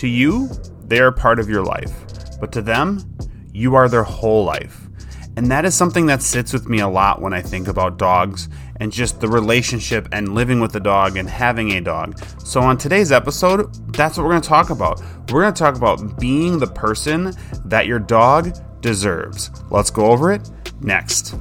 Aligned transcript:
To 0.00 0.08
you, 0.08 0.48
they 0.86 0.98
are 1.00 1.12
part 1.12 1.38
of 1.38 1.50
your 1.50 1.62
life, 1.62 1.92
but 2.40 2.52
to 2.52 2.62
them, 2.62 3.04
you 3.52 3.74
are 3.74 3.86
their 3.86 4.02
whole 4.02 4.46
life. 4.46 4.88
And 5.36 5.50
that 5.50 5.66
is 5.66 5.74
something 5.74 6.06
that 6.06 6.22
sits 6.22 6.54
with 6.54 6.70
me 6.70 6.80
a 6.80 6.88
lot 6.88 7.20
when 7.20 7.34
I 7.34 7.42
think 7.42 7.68
about 7.68 7.98
dogs 7.98 8.48
and 8.76 8.90
just 8.90 9.20
the 9.20 9.28
relationship 9.28 10.08
and 10.10 10.34
living 10.34 10.58
with 10.58 10.74
a 10.74 10.80
dog 10.80 11.18
and 11.18 11.28
having 11.28 11.72
a 11.72 11.82
dog. 11.82 12.18
So, 12.42 12.62
on 12.62 12.78
today's 12.78 13.12
episode, 13.12 13.74
that's 13.92 14.16
what 14.16 14.24
we're 14.24 14.30
going 14.30 14.40
to 14.40 14.48
talk 14.48 14.70
about. 14.70 15.02
We're 15.30 15.42
going 15.42 15.52
to 15.52 15.58
talk 15.58 15.76
about 15.76 16.18
being 16.18 16.58
the 16.58 16.68
person 16.68 17.34
that 17.66 17.86
your 17.86 17.98
dog 17.98 18.56
deserves. 18.80 19.50
Let's 19.68 19.90
go 19.90 20.06
over 20.06 20.32
it 20.32 20.50
next. 20.80 21.34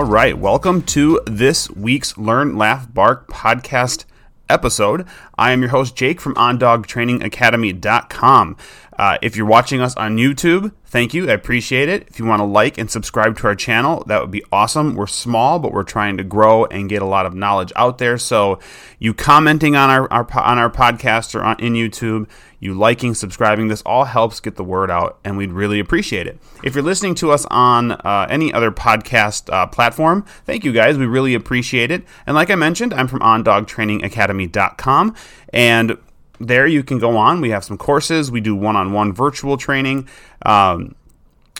All 0.00 0.06
right, 0.06 0.38
welcome 0.38 0.80
to 0.84 1.20
this 1.26 1.68
week's 1.72 2.16
Learn, 2.16 2.56
Laugh, 2.56 2.90
Bark 2.90 3.28
podcast 3.28 4.06
episode. 4.48 5.06
I 5.36 5.52
am 5.52 5.60
your 5.60 5.72
host, 5.72 5.94
Jake 5.94 6.22
from 6.22 6.34
OnDogTrainingAcademy.com. 6.36 8.56
Uh, 8.98 9.18
if 9.20 9.36
you're 9.36 9.44
watching 9.44 9.82
us 9.82 9.94
on 9.96 10.16
YouTube, 10.16 10.72
thank 10.90 11.14
you. 11.14 11.30
I 11.30 11.32
appreciate 11.32 11.88
it. 11.88 12.06
If 12.08 12.18
you 12.18 12.26
want 12.26 12.40
to 12.40 12.44
like 12.44 12.76
and 12.76 12.90
subscribe 12.90 13.38
to 13.38 13.46
our 13.46 13.54
channel, 13.54 14.04
that 14.06 14.20
would 14.20 14.30
be 14.30 14.44
awesome. 14.52 14.94
We're 14.94 15.06
small, 15.06 15.58
but 15.58 15.72
we're 15.72 15.84
trying 15.84 16.18
to 16.18 16.24
grow 16.24 16.66
and 16.66 16.88
get 16.88 17.00
a 17.00 17.06
lot 17.06 17.24
of 17.24 17.34
knowledge 17.34 17.72
out 17.76 17.98
there. 17.98 18.18
So, 18.18 18.58
you 18.98 19.14
commenting 19.14 19.76
on 19.76 19.88
our, 19.88 20.12
our 20.12 20.26
on 20.38 20.58
our 20.58 20.70
podcast 20.70 21.34
or 21.34 21.42
on, 21.42 21.58
in 21.58 21.72
YouTube, 21.72 22.28
you 22.58 22.74
liking, 22.74 23.14
subscribing, 23.14 23.68
this 23.68 23.82
all 23.82 24.04
helps 24.04 24.38
get 24.40 24.56
the 24.56 24.64
word 24.64 24.90
out, 24.90 25.18
and 25.24 25.38
we'd 25.38 25.52
really 25.52 25.80
appreciate 25.80 26.26
it. 26.26 26.38
If 26.62 26.74
you're 26.74 26.84
listening 26.84 27.14
to 27.16 27.30
us 27.32 27.46
on 27.46 27.92
uh, 27.92 28.26
any 28.28 28.52
other 28.52 28.70
podcast 28.70 29.50
uh, 29.52 29.66
platform, 29.66 30.26
thank 30.44 30.64
you 30.64 30.72
guys. 30.72 30.98
We 30.98 31.06
really 31.06 31.34
appreciate 31.34 31.90
it. 31.90 32.04
And 32.26 32.36
like 32.36 32.50
I 32.50 32.56
mentioned, 32.56 32.92
I'm 32.92 33.08
from 33.08 33.20
OnDogTrainingAcademy.com, 33.20 35.14
and 35.52 35.98
there 36.40 36.66
you 36.66 36.82
can 36.82 36.98
go 36.98 37.16
on. 37.16 37.40
We 37.40 37.50
have 37.50 37.62
some 37.64 37.78
courses. 37.78 38.30
We 38.30 38.40
do 38.40 38.56
one-on-one 38.56 39.12
virtual 39.12 39.56
training. 39.56 40.08
Um, 40.44 40.96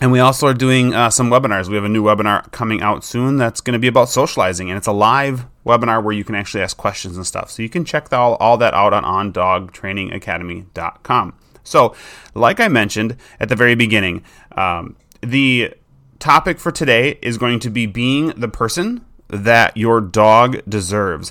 and 0.01 0.11
we 0.11 0.19
also 0.19 0.47
are 0.47 0.55
doing 0.55 0.95
uh, 0.95 1.11
some 1.11 1.29
webinars. 1.29 1.69
We 1.69 1.75
have 1.75 1.85
a 1.85 1.89
new 1.89 2.03
webinar 2.03 2.51
coming 2.53 2.81
out 2.81 3.05
soon 3.05 3.37
that's 3.37 3.61
going 3.61 3.75
to 3.75 3.79
be 3.79 3.87
about 3.87 4.09
socializing, 4.09 4.71
and 4.71 4.79
it's 4.79 4.87
a 4.87 4.93
live 4.93 5.45
webinar 5.67 6.03
where 6.03 6.15
you 6.15 6.25
can 6.25 6.35
actually 6.35 6.63
ask 6.63 6.79
questions 6.79 7.19
and 7.19 7.27
stuff. 7.27 7.51
So 7.51 7.63
you 7.63 7.69
can 7.69 7.85
check 7.85 8.11
all, 8.11 8.37
all 8.37 8.57
that 8.57 8.73
out 8.73 8.95
on 8.95 9.05
ondogtrainingacademy.com. 9.05 11.35
So, 11.63 11.95
like 12.35 12.61
I 12.61 12.69
mentioned 12.69 13.19
at 13.39 13.51
the 13.51 13.57
very 13.57 13.75
beginning, 13.75 14.25
um, 14.53 14.97
the 15.21 15.75
topic 16.19 16.59
for 16.59 16.73
today 16.73 17.19
is 17.21 17.37
going 17.37 17.61
to 17.61 17.69
be 17.69 17.85
being 17.85 18.29
the 18.29 18.49
person 18.49 19.05
that 19.29 19.77
your 19.77 20.01
dog 20.01 20.63
deserves. 20.67 21.31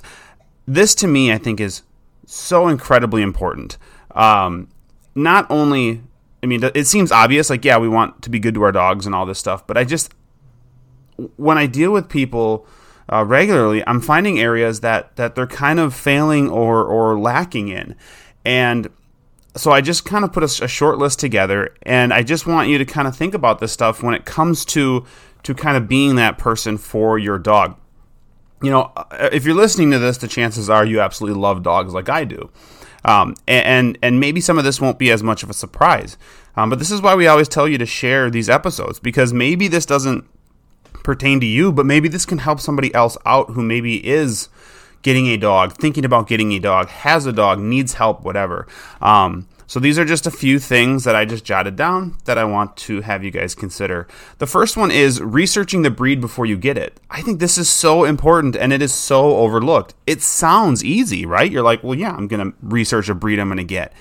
This, 0.67 0.94
to 0.95 1.08
me, 1.08 1.31
I 1.31 1.39
think 1.39 1.59
is 1.59 1.81
so 2.30 2.67
incredibly 2.67 3.22
important. 3.22 3.77
Um, 4.11 4.69
not 5.16 5.49
only, 5.49 6.02
I 6.44 6.45
mean, 6.45 6.63
it 6.63 6.88
seems 6.88 7.11
obvious, 7.11 7.49
like, 7.49 7.66
yeah, 7.66 7.77
we 7.77 7.89
want 7.89 8.21
to 8.21 8.30
be 8.30 8.39
good 8.39 8.53
to 8.53 8.61
our 8.63 8.71
dogs 8.71 9.05
and 9.05 9.16
all 9.16 9.25
this 9.25 9.39
stuff, 9.39 9.66
but 9.66 9.77
I 9.77 9.83
just, 9.83 10.13
when 11.38 11.58
I 11.58 11.66
deal 11.66 11.91
with 11.91 12.08
people 12.08 12.66
uh, 13.11 13.25
regularly, 13.25 13.83
I'm 13.88 13.99
finding 13.99 14.39
areas 14.39 14.81
that, 14.81 15.16
that 15.16 15.36
they're 15.36 15.47
kind 15.47 15.80
of 15.80 15.94
failing 15.94 16.49
or, 16.49 16.83
or 16.83 17.19
lacking 17.19 17.69
in. 17.69 17.95
And 18.45 18.89
so 19.55 19.71
I 19.71 19.81
just 19.81 20.05
kind 20.05 20.23
of 20.23 20.31
put 20.31 20.43
a, 20.43 20.64
a 20.64 20.67
short 20.67 20.99
list 20.99 21.19
together, 21.19 21.75
and 21.83 22.14
I 22.14 22.23
just 22.23 22.45
want 22.45 22.70
you 22.70 22.77
to 22.77 22.86
kind 22.86 23.08
of 23.08 23.15
think 23.15 23.33
about 23.33 23.59
this 23.59 23.71
stuff 23.71 24.04
when 24.04 24.14
it 24.14 24.25
comes 24.25 24.64
to 24.65 25.05
to 25.42 25.55
kind 25.55 25.77
of 25.77 25.87
being 25.87 26.15
that 26.15 26.37
person 26.37 26.77
for 26.77 27.17
your 27.17 27.39
dog 27.39 27.77
you 28.61 28.70
know, 28.70 28.92
uh, 28.95 29.30
if 29.31 29.45
you're 29.45 29.55
listening 29.55 29.92
to 29.92 29.99
this, 29.99 30.17
the 30.17 30.27
chances 30.27 30.70
are 30.70 30.86
you 30.86 30.99
absolutely 30.99 31.39
love 31.39 31.64
dogs 31.64 31.93
like 31.93 32.09
I 32.09 32.25
do. 32.25 32.49
Um, 33.05 33.36
and 33.47 33.97
and 34.02 34.20
maybe 34.20 34.42
some 34.42 34.58
of 34.58 34.65
this 34.65 34.81
won't 34.81 34.99
be 34.99 35.09
as 35.09 35.23
much 35.23 35.43
of 35.43 35.49
a 35.49 35.53
surprise. 35.53 36.17
Um, 36.58 36.69
but 36.69 36.80
this 36.80 36.92
is 36.92 37.02
why 37.02 37.15
we 37.15 37.27
always 37.27 37.48
tell 37.48 37.67
you 37.67 37.77
to 37.77 37.86
share 37.86 38.30
these 38.30 38.49
episodes 38.49 38.99
because 38.99 39.31
maybe 39.31 39.67
this 39.67 39.86
doesn't 39.86 40.25
pertain 41.03 41.39
to 41.39 41.45
you, 41.45 41.71
but 41.71 41.86
maybe 41.86 42.09
this 42.09 42.25
can 42.25 42.39
help 42.39 42.59
somebody 42.59 42.93
else 42.93 43.17
out 43.25 43.52
who 43.52 43.64
maybe 43.64 44.05
is 44.05 44.49
getting 45.02 45.27
a 45.27 45.37
dog, 45.37 45.73
thinking 45.73 46.03
about 46.03 46.27
getting 46.27 46.52
a 46.52 46.59
dog, 46.59 46.89
has 46.89 47.25
a 47.25 47.31
dog, 47.31 47.59
needs 47.59 47.93
help, 47.93 48.21
whatever. 48.23 48.67
Um, 49.02 49.48
so 49.69 49.80
these 49.80 49.99
are 49.99 50.03
just 50.03 50.25
a 50.25 50.31
few 50.31 50.57
things 50.57 51.03
that 51.03 51.15
I 51.15 51.25
just 51.25 51.45
jotted 51.45 51.75
down 51.75 52.17
that 52.25 52.39
I 52.39 52.43
want 52.43 52.75
to 52.77 53.02
have 53.02 53.23
you 53.23 53.30
guys 53.30 53.53
consider. 53.53 54.07
The 54.39 54.47
first 54.47 54.75
one 54.75 54.89
is 54.89 55.21
researching 55.21 55.83
the 55.83 55.91
breed 55.91 56.19
before 56.19 56.47
you 56.47 56.57
get 56.57 56.75
it. 56.75 56.99
I 57.11 57.21
think 57.21 57.39
this 57.39 57.55
is 57.55 57.69
so 57.69 58.03
important 58.03 58.55
and 58.55 58.73
it 58.73 58.81
is 58.81 58.91
so 58.91 59.37
overlooked. 59.37 59.93
It 60.07 60.23
sounds 60.23 60.83
easy, 60.83 61.23
right? 61.23 61.52
You're 61.52 61.61
like, 61.61 61.83
well, 61.83 61.93
yeah, 61.93 62.13
I'm 62.13 62.27
going 62.27 62.52
to 62.52 62.57
research 62.63 63.09
a 63.09 63.13
breed 63.13 63.37
I'm 63.37 63.47
going 63.47 63.57
to 63.59 63.63
get. 63.63 63.93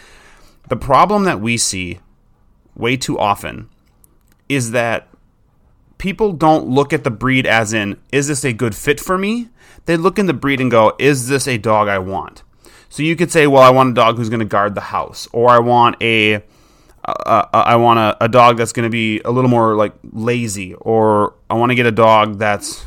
The 0.70 0.76
problem 0.76 1.24
that 1.24 1.38
we 1.38 1.58
see 1.58 2.00
way 2.74 2.96
too 2.96 3.18
often 3.18 3.68
is 4.48 4.70
that 4.70 5.06
people 5.98 6.32
don't 6.32 6.66
look 6.66 6.94
at 6.94 7.04
the 7.04 7.10
breed 7.10 7.46
as 7.46 7.74
in, 7.74 8.00
is 8.10 8.28
this 8.28 8.42
a 8.42 8.54
good 8.54 8.74
fit 8.74 8.98
for 8.98 9.18
me? 9.18 9.50
They 9.84 9.98
look 9.98 10.18
in 10.18 10.24
the 10.24 10.32
breed 10.32 10.62
and 10.62 10.70
go, 10.70 10.96
is 10.98 11.28
this 11.28 11.46
a 11.46 11.58
dog 11.58 11.88
I 11.88 11.98
want? 11.98 12.42
So 12.88 13.02
you 13.02 13.16
could 13.16 13.30
say, 13.30 13.46
well, 13.46 13.62
I 13.62 13.70
want 13.70 13.90
a 13.90 13.94
dog 13.94 14.16
who's 14.16 14.28
going 14.28 14.40
to 14.40 14.46
guard 14.46 14.74
the 14.74 14.80
house, 14.80 15.28
or 15.32 15.50
I 15.50 15.58
want 15.58 16.02
a 16.02 16.42
I 17.04 17.76
want 17.76 17.98
a, 17.98 18.24
a 18.24 18.28
dog 18.28 18.58
that's 18.58 18.72
going 18.72 18.84
to 18.84 18.90
be 18.90 19.20
a 19.24 19.30
little 19.30 19.50
more 19.50 19.76
like 19.76 19.94
lazy, 20.12 20.74
or 20.74 21.34
I 21.48 21.54
want 21.54 21.70
to 21.70 21.74
get 21.74 21.86
a 21.86 21.92
dog 21.92 22.38
that's 22.38 22.86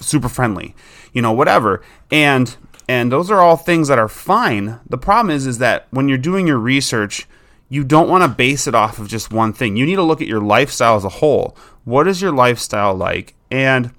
super 0.00 0.28
friendly, 0.28 0.74
you 1.12 1.22
know, 1.22 1.32
whatever. 1.32 1.82
And 2.10 2.56
and 2.88 3.12
those 3.12 3.30
are 3.30 3.40
all 3.40 3.56
things 3.56 3.88
that 3.88 3.98
are 3.98 4.08
fine. 4.08 4.80
The 4.88 4.98
problem 4.98 5.34
is 5.34 5.46
is 5.46 5.58
that 5.58 5.86
when 5.90 6.08
you're 6.08 6.18
doing 6.18 6.46
your 6.46 6.58
research, 6.58 7.28
you 7.68 7.84
don't 7.84 8.08
want 8.08 8.22
to 8.24 8.28
base 8.28 8.66
it 8.66 8.74
off 8.74 8.98
of 8.98 9.08
just 9.08 9.32
one 9.32 9.52
thing. 9.52 9.76
You 9.76 9.86
need 9.86 9.96
to 9.96 10.02
look 10.02 10.20
at 10.20 10.28
your 10.28 10.40
lifestyle 10.40 10.96
as 10.96 11.04
a 11.04 11.08
whole. 11.08 11.56
What 11.84 12.08
is 12.08 12.20
your 12.20 12.32
lifestyle 12.32 12.94
like? 12.94 13.34
And 13.50 13.92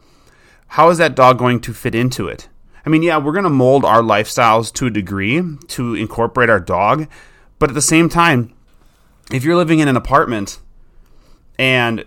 how 0.68 0.90
is 0.90 0.98
that 0.98 1.16
dog 1.16 1.38
going 1.38 1.59
to 1.62 1.74
fit 1.74 1.96
into 1.96 2.28
it? 2.28 2.50
I 2.86 2.90
mean, 2.90 3.02
yeah, 3.02 3.18
we're 3.18 3.32
going 3.32 3.44
to 3.44 3.50
mold 3.50 3.86
our 3.86 4.02
lifestyles 4.02 4.74
to 4.74 4.88
a 4.88 4.90
degree 4.90 5.42
to 5.70 5.96
incorporate 5.96 6.50
our 6.50 6.60
dog, 6.60 7.08
but 7.60 7.70
at 7.70 7.76
the 7.76 7.82
same 7.82 8.10
time, 8.10 8.54
if 9.32 9.44
you're 9.44 9.56
living 9.56 9.80
in 9.80 9.88
an 9.88 9.96
apartment 9.96 10.60
and 11.58 12.04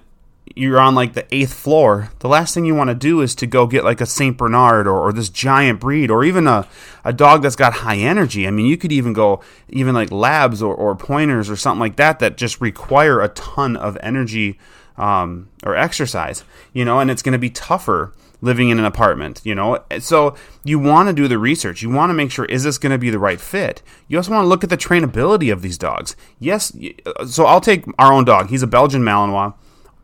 you're 0.54 0.78
on 0.78 0.94
like 0.94 1.14
the 1.14 1.26
eighth 1.34 1.52
floor, 1.52 2.10
the 2.20 2.28
last 2.28 2.54
thing 2.54 2.64
you 2.64 2.74
want 2.74 2.88
to 2.88 2.94
do 2.94 3.20
is 3.20 3.34
to 3.34 3.46
go 3.46 3.66
get 3.66 3.84
like 3.84 4.00
a 4.00 4.06
St. 4.06 4.36
Bernard 4.36 4.86
or, 4.86 5.00
or, 5.00 5.12
this 5.12 5.28
giant 5.28 5.80
breed 5.80 6.10
or 6.10 6.24
even 6.24 6.46
a, 6.46 6.68
a 7.04 7.12
dog 7.12 7.42
that's 7.42 7.56
got 7.56 7.72
high 7.72 7.96
energy. 7.96 8.46
I 8.46 8.50
mean, 8.50 8.66
you 8.66 8.76
could 8.76 8.92
even 8.92 9.12
go 9.12 9.40
even 9.68 9.94
like 9.94 10.10
labs 10.12 10.62
or, 10.62 10.74
or 10.74 10.94
pointers 10.94 11.50
or 11.50 11.56
something 11.56 11.80
like 11.80 11.96
that 11.96 12.20
that 12.20 12.36
just 12.36 12.60
require 12.60 13.20
a 13.20 13.28
ton 13.28 13.76
of 13.76 13.98
energy 14.02 14.58
um, 14.96 15.48
or 15.64 15.74
exercise, 15.74 16.44
you 16.72 16.84
know, 16.84 17.00
and 17.00 17.10
it's 17.10 17.22
going 17.22 17.32
to 17.32 17.38
be 17.38 17.50
tougher 17.50 18.12
living 18.40 18.68
in 18.68 18.78
an 18.78 18.84
apartment, 18.84 19.40
you 19.44 19.54
know? 19.54 19.82
So 19.98 20.34
you 20.64 20.78
want 20.78 21.08
to 21.08 21.12
do 21.12 21.28
the 21.28 21.38
research. 21.38 21.82
You 21.82 21.90
want 21.90 22.10
to 22.10 22.14
make 22.14 22.30
sure 22.30 22.44
is 22.46 22.64
this 22.64 22.78
going 22.78 22.92
to 22.92 22.98
be 22.98 23.10
the 23.10 23.18
right 23.18 23.40
fit? 23.40 23.82
You 24.08 24.18
also 24.18 24.32
want 24.32 24.44
to 24.44 24.48
look 24.48 24.64
at 24.64 24.70
the 24.70 24.76
trainability 24.76 25.52
of 25.52 25.62
these 25.62 25.78
dogs. 25.78 26.16
Yes, 26.38 26.76
uh, 27.04 27.26
so 27.26 27.46
I'll 27.46 27.60
take 27.60 27.84
our 27.98 28.12
own 28.12 28.24
dog. 28.24 28.50
He's 28.50 28.62
a 28.62 28.66
Belgian 28.66 29.02
Malinois. 29.02 29.54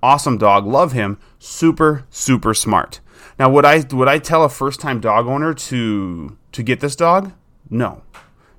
Awesome 0.03 0.37
dog. 0.39 0.67
Love 0.67 0.93
him. 0.93 1.19
Super 1.39 2.05
super 2.11 2.55
smart. 2.55 3.01
Now, 3.39 3.51
would 3.51 3.65
I 3.65 3.85
would 3.93 4.09
I 4.09 4.19
tell 4.19 4.43
a 4.45 4.49
first-time 4.49 5.01
dog 5.01 5.27
owner 5.27 5.55
to 5.55 6.37
to 6.51 6.63
get 6.63 6.81
this 6.81 6.97
dog? 6.97 7.33
No. 7.71 8.03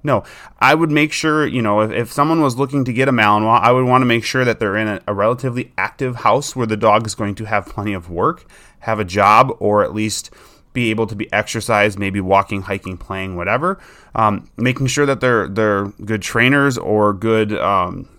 No, 0.03 0.23
I 0.59 0.75
would 0.75 0.91
make 0.91 1.13
sure, 1.13 1.47
you 1.47 1.61
know, 1.61 1.79
if, 1.79 1.91
if 1.91 2.11
someone 2.11 2.41
was 2.41 2.57
looking 2.57 2.83
to 2.85 2.93
get 2.93 3.07
a 3.07 3.11
Malinois, 3.11 3.61
I 3.61 3.71
would 3.71 3.85
want 3.85 4.01
to 4.01 4.05
make 4.05 4.25
sure 4.25 4.43
that 4.43 4.59
they're 4.59 4.75
in 4.75 4.87
a, 4.87 5.01
a 5.07 5.13
relatively 5.13 5.71
active 5.77 6.17
house 6.17 6.55
where 6.55 6.67
the 6.67 6.75
dog 6.75 7.07
is 7.07 7.15
going 7.15 7.35
to 7.35 7.45
have 7.45 7.67
plenty 7.67 7.93
of 7.93 8.09
work 8.09 8.45
have 8.83 8.99
a 8.99 9.05
job 9.05 9.55
or 9.59 9.83
at 9.83 9.93
least 9.93 10.29
be 10.73 10.89
able 10.89 11.07
to 11.07 11.15
be 11.15 11.31
exercised, 11.31 11.99
maybe 11.99 12.19
walking, 12.19 12.63
hiking, 12.63 12.97
playing, 12.97 13.35
whatever. 13.35 13.79
Um, 14.15 14.49
making 14.57 14.87
sure 14.87 15.05
that 15.05 15.21
they're 15.21 15.47
they're 15.47 15.85
good 16.05 16.21
trainers 16.21 16.77
or 16.77 17.13
good 17.13 17.53
um, 17.53 18.09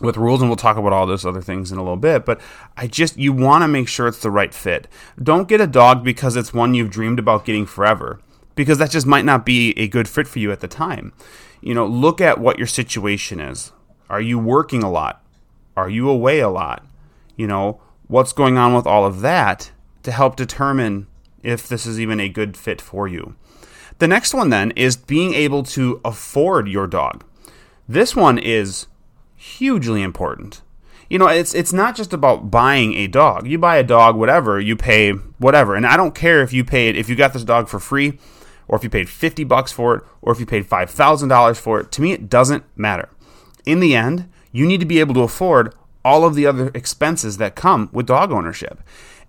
with 0.00 0.16
rules, 0.16 0.40
and 0.40 0.50
we'll 0.50 0.56
talk 0.56 0.76
about 0.76 0.92
all 0.92 1.06
those 1.06 1.24
other 1.24 1.40
things 1.40 1.72
in 1.72 1.78
a 1.78 1.82
little 1.82 1.96
bit. 1.96 2.24
But 2.24 2.40
I 2.76 2.86
just 2.86 3.16
you 3.16 3.32
want 3.32 3.62
to 3.62 3.68
make 3.68 3.88
sure 3.88 4.08
it's 4.08 4.20
the 4.20 4.30
right 4.30 4.52
fit. 4.52 4.88
Don't 5.22 5.48
get 5.48 5.60
a 5.60 5.66
dog 5.66 6.04
because 6.04 6.36
it's 6.36 6.52
one 6.52 6.74
you've 6.74 6.90
dreamed 6.90 7.18
about 7.18 7.44
getting 7.44 7.66
forever, 7.66 8.20
because 8.58 8.76
that 8.76 8.90
just 8.90 9.06
might 9.06 9.24
not 9.24 9.46
be 9.46 9.72
a 9.78 9.88
good 9.88 10.06
fit 10.06 10.28
for 10.28 10.38
you 10.38 10.52
at 10.52 10.60
the 10.60 10.68
time. 10.68 11.14
You 11.62 11.74
know, 11.74 11.86
look 11.86 12.20
at 12.20 12.38
what 12.38 12.58
your 12.58 12.66
situation 12.66 13.40
is. 13.40 13.72
Are 14.10 14.20
you 14.20 14.38
working 14.38 14.82
a 14.82 14.90
lot? 14.90 15.24
Are 15.76 15.88
you 15.88 16.10
away 16.10 16.40
a 16.40 16.50
lot? 16.50 16.84
You 17.36 17.46
know, 17.46 17.80
what's 18.06 18.34
going 18.34 18.58
on 18.58 18.74
with 18.74 18.86
all 18.86 19.06
of 19.06 19.20
that? 19.22 19.72
to 20.08 20.12
help 20.12 20.36
determine 20.36 21.06
if 21.42 21.68
this 21.68 21.84
is 21.84 22.00
even 22.00 22.18
a 22.18 22.30
good 22.30 22.56
fit 22.56 22.80
for 22.80 23.06
you. 23.06 23.36
The 23.98 24.08
next 24.08 24.32
one 24.32 24.48
then 24.48 24.70
is 24.72 24.96
being 24.96 25.34
able 25.34 25.62
to 25.64 26.00
afford 26.02 26.66
your 26.66 26.86
dog. 26.86 27.24
This 27.86 28.16
one 28.16 28.38
is 28.38 28.86
hugely 29.36 30.02
important. 30.02 30.62
You 31.10 31.18
know, 31.18 31.26
it's 31.26 31.54
it's 31.54 31.72
not 31.72 31.94
just 31.94 32.12
about 32.12 32.50
buying 32.50 32.94
a 32.94 33.06
dog. 33.06 33.46
You 33.46 33.58
buy 33.58 33.76
a 33.76 33.82
dog, 33.82 34.16
whatever, 34.16 34.60
you 34.60 34.76
pay 34.76 35.12
whatever. 35.12 35.74
And 35.74 35.86
I 35.86 35.96
don't 35.96 36.14
care 36.14 36.42
if 36.42 36.52
you 36.52 36.64
paid 36.64 36.96
if 36.96 37.08
you 37.08 37.16
got 37.16 37.32
this 37.34 37.44
dog 37.44 37.68
for 37.68 37.78
free 37.78 38.18
or 38.68 38.76
if 38.76 38.84
you 38.84 38.90
paid 38.90 39.08
50 39.08 39.44
bucks 39.44 39.72
for 39.72 39.96
it 39.96 40.04
or 40.22 40.32
if 40.32 40.38
you 40.38 40.46
paid 40.46 40.68
$5,000 40.68 41.56
for 41.56 41.80
it. 41.80 41.90
To 41.92 42.02
me 42.02 42.12
it 42.12 42.28
doesn't 42.28 42.64
matter. 42.76 43.08
In 43.66 43.80
the 43.80 43.96
end, 43.96 44.30
you 44.52 44.66
need 44.66 44.80
to 44.80 44.86
be 44.86 45.00
able 45.00 45.14
to 45.14 45.22
afford 45.22 45.74
all 46.04 46.24
of 46.24 46.34
the 46.34 46.46
other 46.46 46.70
expenses 46.74 47.38
that 47.38 47.54
come 47.54 47.90
with 47.92 48.06
dog 48.06 48.30
ownership. 48.30 48.82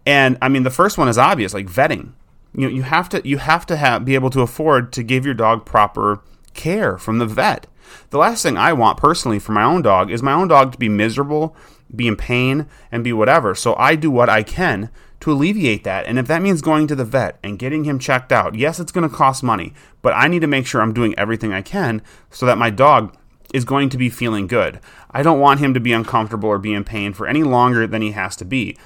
And 0.06 0.38
I 0.42 0.50
mean, 0.50 0.64
the 0.64 0.70
first 0.70 0.98
one 0.98 1.08
is 1.08 1.18
obvious, 1.18 1.54
like 1.54 1.68
vetting. 1.68 2.14
You 2.54 2.62
know, 2.62 2.70
you 2.70 2.84
have 2.84 3.10
to 3.10 3.28
you 3.28 3.38
have 3.38 3.66
to 3.68 3.76
have 3.76 4.06
be 4.06 4.16
able 4.16 4.30
to 4.32 4.42
afford 4.42 4.92
to 4.94 5.04
give 5.04 5.26
your 5.26 5.34
dog 5.34 5.66
proper 5.66 6.22
care 6.54 6.98
from 6.98 7.20
the 7.20 7.26
vet. 7.26 7.68
The 8.10 8.18
last 8.18 8.44
thing 8.44 8.58
I 8.58 8.74
want 8.74 8.98
personally 8.98 9.40
for 9.40 9.52
my 9.52 9.64
own 9.64 9.82
dog 9.82 10.12
is 10.12 10.24
my 10.24 10.34
own 10.34 10.48
dog 10.48 10.72
to 10.72 10.78
be 10.78 10.90
miserable, 10.90 11.56
be 11.96 12.08
in 12.08 12.16
pain, 12.16 12.68
and 12.92 13.04
be 13.04 13.14
whatever. 13.14 13.56
So 13.56 13.76
I 13.76 13.96
do 13.96 14.10
what 14.10 14.30
I 14.30 14.44
can 14.44 14.90
to 15.20 15.32
alleviate 15.32 15.84
that. 15.84 16.06
And 16.06 16.18
if 16.18 16.28
that 16.28 16.42
means 16.42 16.62
going 16.62 16.88
to 16.88 16.96
the 16.96 17.06
vet 17.06 17.38
and 17.44 17.60
getting 17.60 17.84
him 17.84 18.00
checked 18.00 18.32
out, 18.32 18.56
yes, 18.56 18.80
it's 18.80 18.92
going 18.92 19.08
to 19.08 19.14
cost 19.14 19.44
money, 19.44 19.74
but 20.02 20.14
I 20.14 20.28
need 20.28 20.42
to 20.42 20.48
make 20.48 20.66
sure 20.66 20.82
I'm 20.82 20.94
doing 20.94 21.18
everything 21.18 21.54
I 21.54 21.62
can 21.62 22.02
so 22.30 22.46
that 22.46 22.58
my 22.58 22.70
dog 22.70 23.16
is 23.54 23.66
going 23.66 23.90
to 23.90 23.98
be 23.98 24.10
feeling 24.10 24.48
good. 24.48 24.80
I 25.12 25.24
don't 25.24 25.40
want 25.40 25.60
him 25.60 25.74
to 25.74 25.80
be 25.80 25.92
uncomfortable 25.92 26.50
or 26.50 26.60
be 26.60 26.74
in 26.74 26.84
pain 26.84 27.14
for 27.14 27.28
any 27.28 27.44
longer 27.44 27.88
than 27.88 28.02
he 28.02 28.12
has 28.12 28.36
to 28.38 28.46
be. 28.46 28.78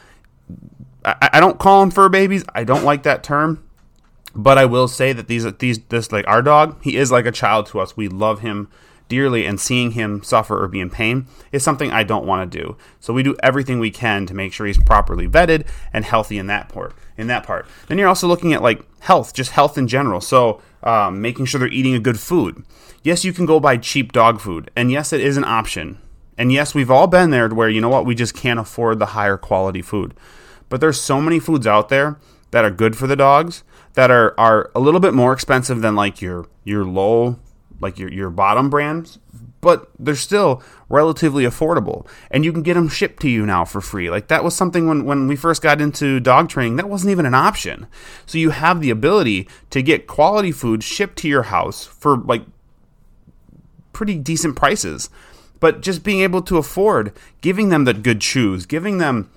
I, 1.05 1.29
I 1.33 1.39
don't 1.39 1.59
call 1.59 1.81
them 1.81 1.91
fur 1.91 2.09
babies. 2.09 2.43
I 2.55 2.63
don't 2.63 2.83
like 2.83 3.03
that 3.03 3.23
term. 3.23 3.63
But 4.35 4.57
I 4.57 4.65
will 4.65 4.87
say 4.87 5.13
that 5.13 5.27
these 5.27 5.51
these 5.57 5.79
this 5.89 6.11
like 6.11 6.27
our 6.27 6.41
dog, 6.41 6.81
he 6.81 6.97
is 6.97 7.11
like 7.11 7.27
a 7.27 7.31
child 7.31 7.67
to 7.67 7.79
us. 7.79 7.95
We 7.95 8.07
love 8.07 8.39
him 8.39 8.67
dearly 9.07 9.45
and 9.45 9.59
seeing 9.59 9.91
him 9.91 10.23
suffer 10.23 10.63
or 10.63 10.67
be 10.67 10.79
in 10.79 10.89
pain 10.89 11.27
is 11.51 11.63
something 11.63 11.91
I 11.91 12.03
don't 12.03 12.25
want 12.25 12.51
to 12.51 12.57
do. 12.57 12.77
So 12.99 13.13
we 13.13 13.23
do 13.23 13.35
everything 13.43 13.79
we 13.79 13.91
can 13.91 14.25
to 14.25 14.33
make 14.33 14.53
sure 14.53 14.65
he's 14.65 14.77
properly 14.77 15.27
vetted 15.27 15.67
and 15.91 16.05
healthy 16.05 16.37
in 16.37 16.47
that 16.47 16.69
part. 16.69 16.93
In 17.15 17.27
that 17.27 17.43
part, 17.45 17.67
then 17.87 17.99
you're 17.99 18.07
also 18.07 18.27
looking 18.27 18.53
at 18.53 18.63
like 18.63 18.81
health, 19.01 19.35
just 19.35 19.51
health 19.51 19.77
in 19.77 19.87
general. 19.87 20.19
So 20.19 20.61
um, 20.81 21.21
making 21.21 21.45
sure 21.45 21.59
they're 21.59 21.67
eating 21.67 21.93
a 21.93 21.99
good 21.99 22.19
food. 22.19 22.65
Yes, 23.03 23.23
you 23.23 23.33
can 23.33 23.45
go 23.45 23.59
buy 23.59 23.77
cheap 23.77 24.11
dog 24.11 24.39
food, 24.41 24.71
and 24.75 24.91
yes, 24.91 25.13
it 25.13 25.21
is 25.21 25.37
an 25.37 25.43
option. 25.43 25.99
And 26.37 26.51
yes, 26.51 26.73
we've 26.73 26.89
all 26.89 27.05
been 27.05 27.29
there 27.29 27.47
where 27.49 27.69
you 27.69 27.81
know 27.81 27.89
what 27.89 28.05
we 28.05 28.15
just 28.15 28.33
can't 28.33 28.59
afford 28.59 28.97
the 28.97 29.07
higher 29.07 29.37
quality 29.37 29.81
food. 29.81 30.15
But 30.69 30.81
there's 30.81 30.99
so 30.99 31.21
many 31.21 31.39
foods 31.39 31.67
out 31.67 31.89
there 31.89 32.17
that 32.51 32.65
are 32.65 32.71
good 32.71 32.95
for 32.97 33.05
the 33.05 33.15
dogs 33.15 33.63
that 33.93 34.09
are 34.09 34.33
are 34.39 34.71
a 34.73 34.79
little 34.79 34.99
bit 34.99 35.13
more 35.13 35.33
expensive 35.33 35.81
than 35.81 35.95
like 35.95 36.21
your 36.21 36.47
your 36.63 36.85
low 36.85 37.37
like 37.79 37.99
your 37.99 38.11
your 38.11 38.29
bottom 38.29 38.69
brands, 38.69 39.19
but 39.61 39.89
they're 39.97 40.15
still 40.15 40.61
relatively 40.89 41.43
affordable 41.43 42.07
and 42.29 42.43
you 42.43 42.51
can 42.51 42.63
get 42.63 42.73
them 42.73 42.89
shipped 42.89 43.21
to 43.21 43.29
you 43.29 43.45
now 43.45 43.65
for 43.65 43.81
free. 43.81 44.09
Like 44.09 44.27
that 44.27 44.43
was 44.43 44.55
something 44.55 44.87
when 44.87 45.05
when 45.05 45.27
we 45.27 45.35
first 45.35 45.61
got 45.61 45.81
into 45.81 46.19
dog 46.19 46.49
training, 46.49 46.75
that 46.75 46.89
wasn't 46.89 47.11
even 47.11 47.25
an 47.25 47.33
option. 47.33 47.87
So 48.25 48.37
you 48.37 48.51
have 48.51 48.81
the 48.81 48.89
ability 48.89 49.47
to 49.69 49.81
get 49.81 50.07
quality 50.07 50.51
food 50.51 50.83
shipped 50.83 51.17
to 51.19 51.27
your 51.27 51.43
house 51.43 51.85
for 51.85 52.17
like 52.17 52.43
pretty 53.93 54.15
decent 54.15 54.55
prices. 54.55 55.09
But 55.59 55.81
just 55.81 56.03
being 56.03 56.19
able 56.19 56.41
to 56.41 56.57
afford 56.57 57.13
giving 57.39 57.69
them 57.69 57.85
the 57.85 57.93
good 57.93 58.19
chews, 58.19 58.65
giving 58.65 58.97
them 58.97 59.29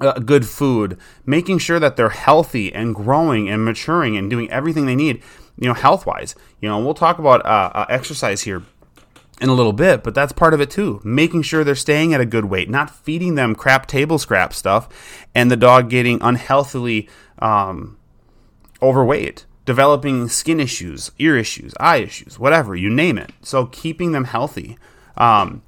uh, 0.00 0.18
good 0.18 0.46
food, 0.46 0.98
making 1.24 1.58
sure 1.58 1.78
that 1.78 1.96
they're 1.96 2.08
healthy 2.08 2.72
and 2.74 2.94
growing 2.94 3.48
and 3.48 3.64
maturing 3.64 4.16
and 4.16 4.28
doing 4.28 4.50
everything 4.50 4.86
they 4.86 4.96
need, 4.96 5.22
you 5.58 5.68
know, 5.68 5.74
health 5.74 6.06
wise. 6.06 6.34
You 6.60 6.68
know, 6.68 6.78
we'll 6.78 6.94
talk 6.94 7.18
about 7.18 7.44
uh, 7.44 7.70
uh, 7.74 7.86
exercise 7.88 8.42
here 8.42 8.62
in 9.40 9.48
a 9.48 9.54
little 9.54 9.72
bit, 9.72 10.02
but 10.02 10.14
that's 10.14 10.32
part 10.32 10.54
of 10.54 10.60
it 10.60 10.70
too. 10.70 11.00
Making 11.04 11.42
sure 11.42 11.64
they're 11.64 11.74
staying 11.74 12.14
at 12.14 12.20
a 12.20 12.26
good 12.26 12.46
weight, 12.46 12.70
not 12.70 12.90
feeding 12.90 13.34
them 13.34 13.54
crap 13.54 13.86
table 13.86 14.18
scrap 14.18 14.52
stuff, 14.52 14.88
and 15.34 15.50
the 15.50 15.56
dog 15.56 15.90
getting 15.90 16.18
unhealthily 16.22 17.08
um, 17.38 17.98
overweight, 18.82 19.44
developing 19.64 20.28
skin 20.28 20.60
issues, 20.60 21.10
ear 21.18 21.36
issues, 21.36 21.74
eye 21.78 21.98
issues, 21.98 22.38
whatever 22.38 22.74
you 22.74 22.88
name 22.88 23.18
it. 23.18 23.32
So 23.42 23.66
keeping 23.66 24.12
them 24.12 24.24
healthy. 24.24 24.78
Um, 25.16 25.62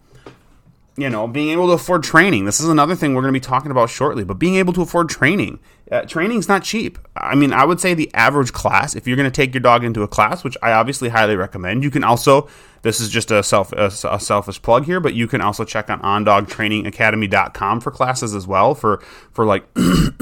you 0.96 1.08
know, 1.08 1.28
being 1.28 1.50
able 1.50 1.68
to 1.68 1.74
afford 1.74 2.02
training. 2.02 2.44
This 2.44 2.58
is 2.58 2.68
another 2.68 2.96
thing 2.96 3.14
we're 3.14 3.22
going 3.22 3.32
to 3.32 3.40
be 3.40 3.44
talking 3.44 3.70
about 3.70 3.88
shortly, 3.88 4.24
but 4.24 4.34
being 4.34 4.56
able 4.56 4.72
to 4.72 4.82
afford 4.82 5.08
training. 5.08 5.60
Uh, 5.90 6.02
training's 6.02 6.48
not 6.48 6.62
cheap. 6.62 6.98
I 7.16 7.34
mean, 7.34 7.52
I 7.52 7.64
would 7.64 7.80
say 7.80 7.94
the 7.94 8.12
average 8.14 8.52
class, 8.52 8.94
if 8.94 9.06
you're 9.06 9.16
going 9.16 9.30
to 9.30 9.34
take 9.34 9.54
your 9.54 9.62
dog 9.62 9.84
into 9.84 10.02
a 10.02 10.08
class, 10.08 10.44
which 10.44 10.56
I 10.62 10.72
obviously 10.72 11.08
highly 11.08 11.34
recommend, 11.34 11.82
you 11.82 11.90
can 11.90 12.04
also, 12.04 12.48
this 12.82 13.00
is 13.00 13.08
just 13.08 13.30
a, 13.30 13.42
self, 13.42 13.72
a, 13.72 13.86
a 13.86 14.20
selfish 14.20 14.60
plug 14.60 14.84
here, 14.84 15.00
but 15.00 15.14
you 15.14 15.26
can 15.26 15.40
also 15.40 15.64
check 15.64 15.88
on 15.88 16.00
ondogtrainingacademy.com 16.00 17.80
for 17.80 17.90
classes 17.90 18.34
as 18.34 18.46
well 18.46 18.74
for, 18.74 19.02
for 19.32 19.46
like 19.46 19.66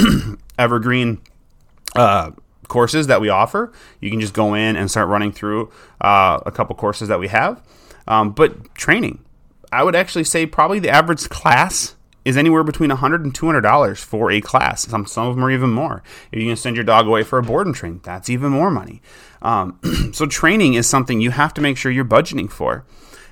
evergreen, 0.58 1.20
uh, 1.96 2.30
courses 2.68 3.08
that 3.08 3.20
we 3.20 3.28
offer. 3.28 3.72
You 4.00 4.10
can 4.10 4.20
just 4.20 4.34
go 4.34 4.54
in 4.54 4.76
and 4.76 4.90
start 4.90 5.08
running 5.08 5.32
through 5.32 5.70
uh, 6.00 6.40
a 6.46 6.52
couple 6.52 6.76
courses 6.76 7.08
that 7.08 7.18
we 7.18 7.28
have. 7.28 7.62
Um, 8.06 8.30
but 8.30 8.74
training, 8.74 9.24
I 9.72 9.82
would 9.82 9.96
actually 9.96 10.24
say 10.24 10.46
probably 10.46 10.78
the 10.78 10.90
average 10.90 11.28
class 11.28 11.95
is 12.26 12.36
anywhere 12.36 12.64
between 12.64 12.90
$100 12.90 13.22
and 13.22 13.32
$200 13.32 13.98
for 13.98 14.32
a 14.32 14.40
class. 14.40 14.88
Some, 14.88 15.06
some 15.06 15.28
of 15.28 15.36
them 15.36 15.44
are 15.44 15.50
even 15.50 15.70
more. 15.70 16.02
If 16.32 16.40
you 16.40 16.48
can 16.48 16.56
send 16.56 16.74
your 16.74 16.84
dog 16.84 17.06
away 17.06 17.22
for 17.22 17.38
a 17.38 17.42
board 17.42 17.68
and 17.68 17.74
train, 17.74 18.00
that's 18.02 18.28
even 18.28 18.50
more 18.50 18.68
money. 18.68 19.00
Um, 19.42 19.78
so, 20.12 20.26
training 20.26 20.74
is 20.74 20.88
something 20.88 21.20
you 21.20 21.30
have 21.30 21.54
to 21.54 21.60
make 21.60 21.76
sure 21.76 21.92
you're 21.92 22.04
budgeting 22.04 22.50
for. 22.50 22.84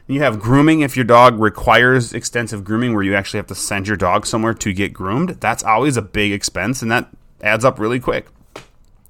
You 0.07 0.21
have 0.21 0.39
grooming 0.39 0.83
if 0.83 0.97
your 0.97 1.05
dog 1.05 1.41
requires 1.41 2.13
extensive 2.13 2.63
grooming 2.63 2.95
where 2.95 3.03
you 3.03 3.17
actually 3.17 3.39
have 3.39 3.49
to 3.49 3.55
send 3.57 3.89
your 3.89 3.97
dog 3.97 4.27
somewhere 4.27 4.55
to 4.55 4.73
get 4.73 4.93
groomed. 4.93 5.41
That's 5.41 5.65
always 5.65 5.97
a 5.97 6.03
big 6.03 6.31
expense 6.31 6.81
and 6.81 6.93
that 6.93 7.09
adds 7.43 7.65
up 7.65 7.81
really 7.81 7.99
quick. 7.99 8.29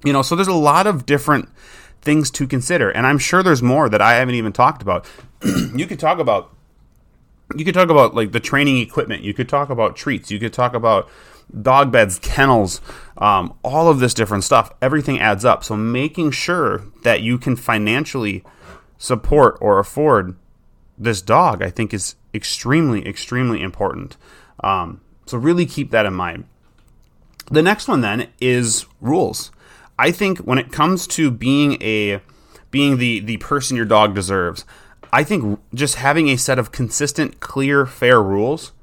You 0.03 0.13
know, 0.13 0.23
so 0.23 0.35
there's 0.35 0.47
a 0.47 0.53
lot 0.53 0.87
of 0.87 1.05
different 1.05 1.49
things 2.01 2.31
to 2.31 2.47
consider. 2.47 2.89
And 2.89 3.05
I'm 3.05 3.17
sure 3.17 3.43
there's 3.43 3.61
more 3.61 3.89
that 3.89 4.01
I 4.01 4.15
haven't 4.15 4.35
even 4.35 4.53
talked 4.53 4.81
about. 4.81 5.05
you 5.75 5.85
could 5.85 5.99
talk 5.99 6.17
about 6.17 6.54
you 7.55 7.65
could 7.65 7.73
talk 7.73 7.89
about 7.89 8.15
like 8.15 8.31
the 8.31 8.39
training 8.39 8.77
equipment. 8.77 9.23
You 9.23 9.33
could 9.33 9.49
talk 9.49 9.69
about 9.69 9.95
treats. 9.95 10.31
You 10.31 10.39
could 10.39 10.53
talk 10.53 10.73
about 10.73 11.09
dog 11.61 11.91
beds, 11.91 12.19
kennels, 12.19 12.81
um, 13.17 13.53
all 13.63 13.87
of 13.87 13.99
this 13.99 14.13
different 14.13 14.43
stuff. 14.43 14.71
Everything 14.81 15.19
adds 15.19 15.45
up. 15.45 15.63
So 15.63 15.75
making 15.75 16.31
sure 16.31 16.83
that 17.03 17.21
you 17.21 17.37
can 17.37 17.55
financially 17.55 18.43
support 18.97 19.57
or 19.61 19.79
afford 19.79 20.35
this 20.97 21.21
dog, 21.21 21.61
I 21.61 21.69
think, 21.69 21.93
is 21.93 22.15
extremely, 22.33 23.07
extremely 23.07 23.61
important. 23.61 24.17
Um, 24.63 25.01
so 25.25 25.37
really 25.37 25.65
keep 25.65 25.91
that 25.91 26.05
in 26.05 26.13
mind. 26.13 26.45
The 27.51 27.61
next 27.61 27.87
one 27.87 28.01
then 28.01 28.29
is 28.39 28.85
rules. 29.01 29.51
I 29.99 30.11
think 30.11 30.39
when 30.39 30.57
it 30.57 30.71
comes 30.71 31.05
to 31.07 31.29
being 31.31 31.81
a 31.81 32.21
being 32.71 32.97
the 32.97 33.19
the 33.19 33.37
person 33.37 33.77
your 33.77 33.85
dog 33.85 34.15
deserves, 34.15 34.65
I 35.15 35.23
think 35.23 35.61
just 35.73 35.95
having 35.95 36.27
a 36.27 36.35
set 36.35 36.59
of 36.59 36.73
consistent, 36.73 37.39
clear, 37.39 37.85
fair 37.85 38.21
rules, 38.21 38.73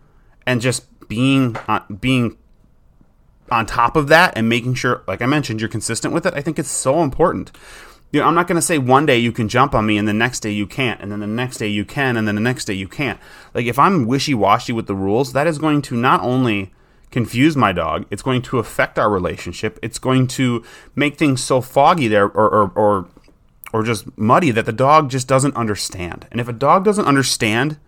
and 0.46 0.62
just 0.62 0.86
being 1.06 1.56
uh, 1.68 1.80
being 2.00 2.38
on 3.50 3.66
top 3.66 3.96
of 3.96 4.08
that 4.08 4.32
and 4.34 4.48
making 4.48 4.72
sure, 4.72 5.02
like 5.06 5.20
I 5.20 5.26
mentioned, 5.26 5.60
you're 5.60 5.68
consistent 5.68 6.14
with 6.14 6.24
it. 6.24 6.32
I 6.32 6.40
think 6.40 6.58
it's 6.58 6.70
so 6.70 7.02
important. 7.02 7.52
You 8.12 8.20
know, 8.20 8.26
I'm 8.28 8.34
not 8.34 8.46
going 8.46 8.56
to 8.56 8.62
say 8.62 8.78
one 8.78 9.04
day 9.04 9.18
you 9.18 9.30
can 9.30 9.46
jump 9.46 9.74
on 9.74 9.84
me 9.84 9.98
and 9.98 10.08
the 10.08 10.14
next 10.14 10.40
day 10.40 10.52
you 10.52 10.66
can't, 10.66 11.02
and 11.02 11.12
then 11.12 11.20
the 11.20 11.26
next 11.26 11.58
day 11.58 11.68
you 11.68 11.84
can, 11.84 12.16
and 12.16 12.26
then 12.26 12.34
the 12.34 12.40
next 12.40 12.64
day 12.64 12.72
you 12.72 12.88
can't. 12.88 13.20
Like 13.52 13.66
if 13.66 13.78
I'm 13.78 14.06
wishy 14.06 14.32
washy 14.32 14.72
with 14.72 14.86
the 14.86 14.94
rules, 14.94 15.34
that 15.34 15.46
is 15.46 15.58
going 15.58 15.82
to 15.82 15.96
not 15.96 16.22
only 16.22 16.72
confuse 17.10 17.58
my 17.58 17.72
dog, 17.72 18.06
it's 18.10 18.22
going 18.22 18.40
to 18.40 18.58
affect 18.58 18.98
our 18.98 19.10
relationship. 19.10 19.78
It's 19.82 19.98
going 19.98 20.28
to 20.28 20.64
make 20.94 21.18
things 21.18 21.44
so 21.44 21.60
foggy 21.60 22.08
there, 22.08 22.24
or, 22.24 22.48
or, 22.48 22.72
or 22.74 23.08
or 23.72 23.82
just 23.82 24.16
muddy 24.18 24.50
that 24.50 24.66
the 24.66 24.72
dog 24.72 25.10
just 25.10 25.26
doesn't 25.26 25.56
understand. 25.56 26.26
And 26.30 26.40
if 26.40 26.48
a 26.48 26.52
dog 26.52 26.84
doesn't 26.84 27.06
understand, 27.06 27.78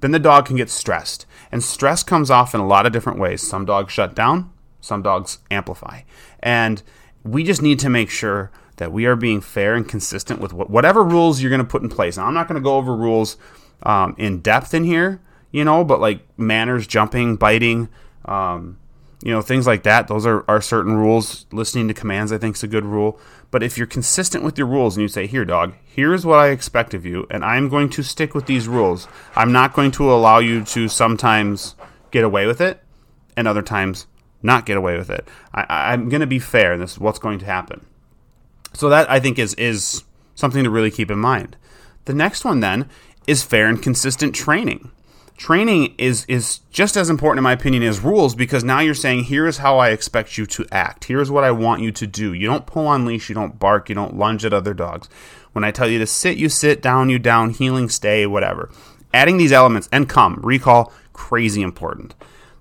then 0.00 0.12
the 0.12 0.18
dog 0.18 0.46
can 0.46 0.56
get 0.56 0.70
stressed. 0.70 1.26
And 1.52 1.62
stress 1.62 2.02
comes 2.02 2.30
off 2.30 2.54
in 2.54 2.60
a 2.60 2.66
lot 2.66 2.86
of 2.86 2.92
different 2.92 3.18
ways. 3.18 3.46
Some 3.46 3.64
dogs 3.64 3.92
shut 3.92 4.14
down, 4.14 4.50
some 4.80 5.02
dogs 5.02 5.38
amplify. 5.50 6.02
And 6.40 6.82
we 7.24 7.44
just 7.44 7.62
need 7.62 7.78
to 7.80 7.90
make 7.90 8.10
sure 8.10 8.50
that 8.76 8.92
we 8.92 9.06
are 9.06 9.16
being 9.16 9.40
fair 9.40 9.74
and 9.74 9.88
consistent 9.88 10.40
with 10.40 10.52
whatever 10.52 11.02
rules 11.02 11.40
you're 11.40 11.50
going 11.50 11.58
to 11.58 11.66
put 11.66 11.82
in 11.82 11.88
place. 11.88 12.16
Now, 12.16 12.26
I'm 12.26 12.34
not 12.34 12.48
going 12.48 12.60
to 12.60 12.64
go 12.64 12.76
over 12.76 12.94
rules 12.94 13.36
um, 13.82 14.14
in 14.18 14.40
depth 14.40 14.72
in 14.72 14.84
here, 14.84 15.20
you 15.50 15.64
know, 15.64 15.84
but 15.84 16.00
like 16.00 16.20
manners, 16.38 16.86
jumping, 16.86 17.36
biting, 17.36 17.88
um, 18.24 18.78
you 19.22 19.32
know, 19.32 19.42
things 19.42 19.66
like 19.66 19.82
that. 19.82 20.08
Those 20.08 20.26
are, 20.26 20.44
are 20.48 20.60
certain 20.60 20.96
rules. 20.96 21.46
Listening 21.52 21.88
to 21.88 21.94
commands, 21.94 22.32
I 22.32 22.38
think, 22.38 22.56
is 22.56 22.62
a 22.62 22.68
good 22.68 22.84
rule. 22.84 23.18
But 23.50 23.62
if 23.62 23.76
you're 23.76 23.86
consistent 23.86 24.44
with 24.44 24.58
your 24.58 24.66
rules 24.66 24.96
and 24.96 25.02
you 25.02 25.08
say, 25.08 25.26
here, 25.26 25.44
dog, 25.44 25.74
here's 25.84 26.24
what 26.24 26.38
I 26.38 26.48
expect 26.48 26.94
of 26.94 27.04
you, 27.06 27.26
and 27.30 27.44
I'm 27.44 27.68
going 27.68 27.88
to 27.90 28.02
stick 28.02 28.34
with 28.34 28.46
these 28.46 28.68
rules, 28.68 29.08
I'm 29.34 29.52
not 29.52 29.72
going 29.72 29.90
to 29.92 30.12
allow 30.12 30.38
you 30.38 30.64
to 30.64 30.88
sometimes 30.88 31.74
get 32.10 32.24
away 32.24 32.46
with 32.46 32.60
it 32.60 32.82
and 33.36 33.48
other 33.48 33.62
times 33.62 34.06
not 34.42 34.66
get 34.66 34.76
away 34.76 34.96
with 34.96 35.10
it. 35.10 35.26
I, 35.52 35.94
am 35.94 36.08
going 36.08 36.20
to 36.20 36.26
be 36.26 36.38
fair, 36.38 36.74
and 36.74 36.82
this 36.82 36.92
is 36.92 36.98
what's 36.98 37.18
going 37.18 37.38
to 37.40 37.46
happen. 37.46 37.84
So 38.74 38.88
that 38.90 39.10
I 39.10 39.18
think 39.18 39.38
is 39.38 39.54
is 39.54 40.04
something 40.34 40.62
to 40.62 40.70
really 40.70 40.90
keep 40.90 41.10
in 41.10 41.18
mind. 41.18 41.56
The 42.04 42.14
next 42.14 42.44
one 42.44 42.60
then 42.60 42.88
is 43.26 43.42
fair 43.42 43.66
and 43.66 43.82
consistent 43.82 44.34
training. 44.34 44.90
Training 45.38 45.94
is 45.98 46.24
is 46.26 46.58
just 46.72 46.96
as 46.96 47.08
important 47.08 47.38
in 47.38 47.44
my 47.44 47.52
opinion 47.52 47.84
as 47.84 48.00
rules 48.00 48.34
because 48.34 48.64
now 48.64 48.80
you're 48.80 48.92
saying 48.92 49.22
here 49.22 49.46
is 49.46 49.58
how 49.58 49.78
I 49.78 49.90
expect 49.90 50.36
you 50.36 50.46
to 50.46 50.66
act. 50.72 51.04
Here's 51.04 51.30
what 51.30 51.44
I 51.44 51.52
want 51.52 51.80
you 51.80 51.92
to 51.92 52.08
do. 52.08 52.32
You 52.32 52.48
don't 52.48 52.66
pull 52.66 52.88
on 52.88 53.04
leash, 53.04 53.28
you 53.28 53.36
don't 53.36 53.56
bark, 53.56 53.88
you 53.88 53.94
don't 53.94 54.18
lunge 54.18 54.44
at 54.44 54.52
other 54.52 54.74
dogs. 54.74 55.08
When 55.52 55.62
I 55.62 55.70
tell 55.70 55.88
you 55.88 56.00
to 56.00 56.08
sit, 56.08 56.38
you 56.38 56.48
sit, 56.48 56.82
down, 56.82 57.08
you 57.08 57.20
down, 57.20 57.50
heeling, 57.50 57.88
stay, 57.88 58.26
whatever. 58.26 58.68
Adding 59.14 59.36
these 59.36 59.52
elements 59.52 59.88
and 59.92 60.08
come, 60.08 60.40
recall, 60.42 60.92
crazy 61.12 61.62
important. 61.62 62.16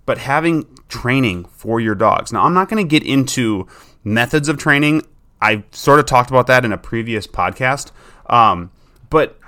But 0.05 0.19
having 0.19 0.67
training 0.88 1.46
for 1.46 1.79
your 1.79 1.96
dogs. 1.96 2.31
Now, 2.31 2.43
I'm 2.43 2.53
not 2.53 2.69
going 2.69 2.84
to 2.84 2.88
get 2.88 3.05
into 3.05 3.67
methods 4.03 4.50
of 4.50 4.57
training. 4.60 5.01
I 5.41 5.63
sort 5.72 6.00
of 6.00 6.05
talked 6.05 6.29
about 6.29 6.46
that 6.46 6.63
in 6.63 6.72
a 6.72 6.77
previous 6.77 7.25
podcast. 7.25 7.91
Um, 8.27 8.69
but 9.10 9.39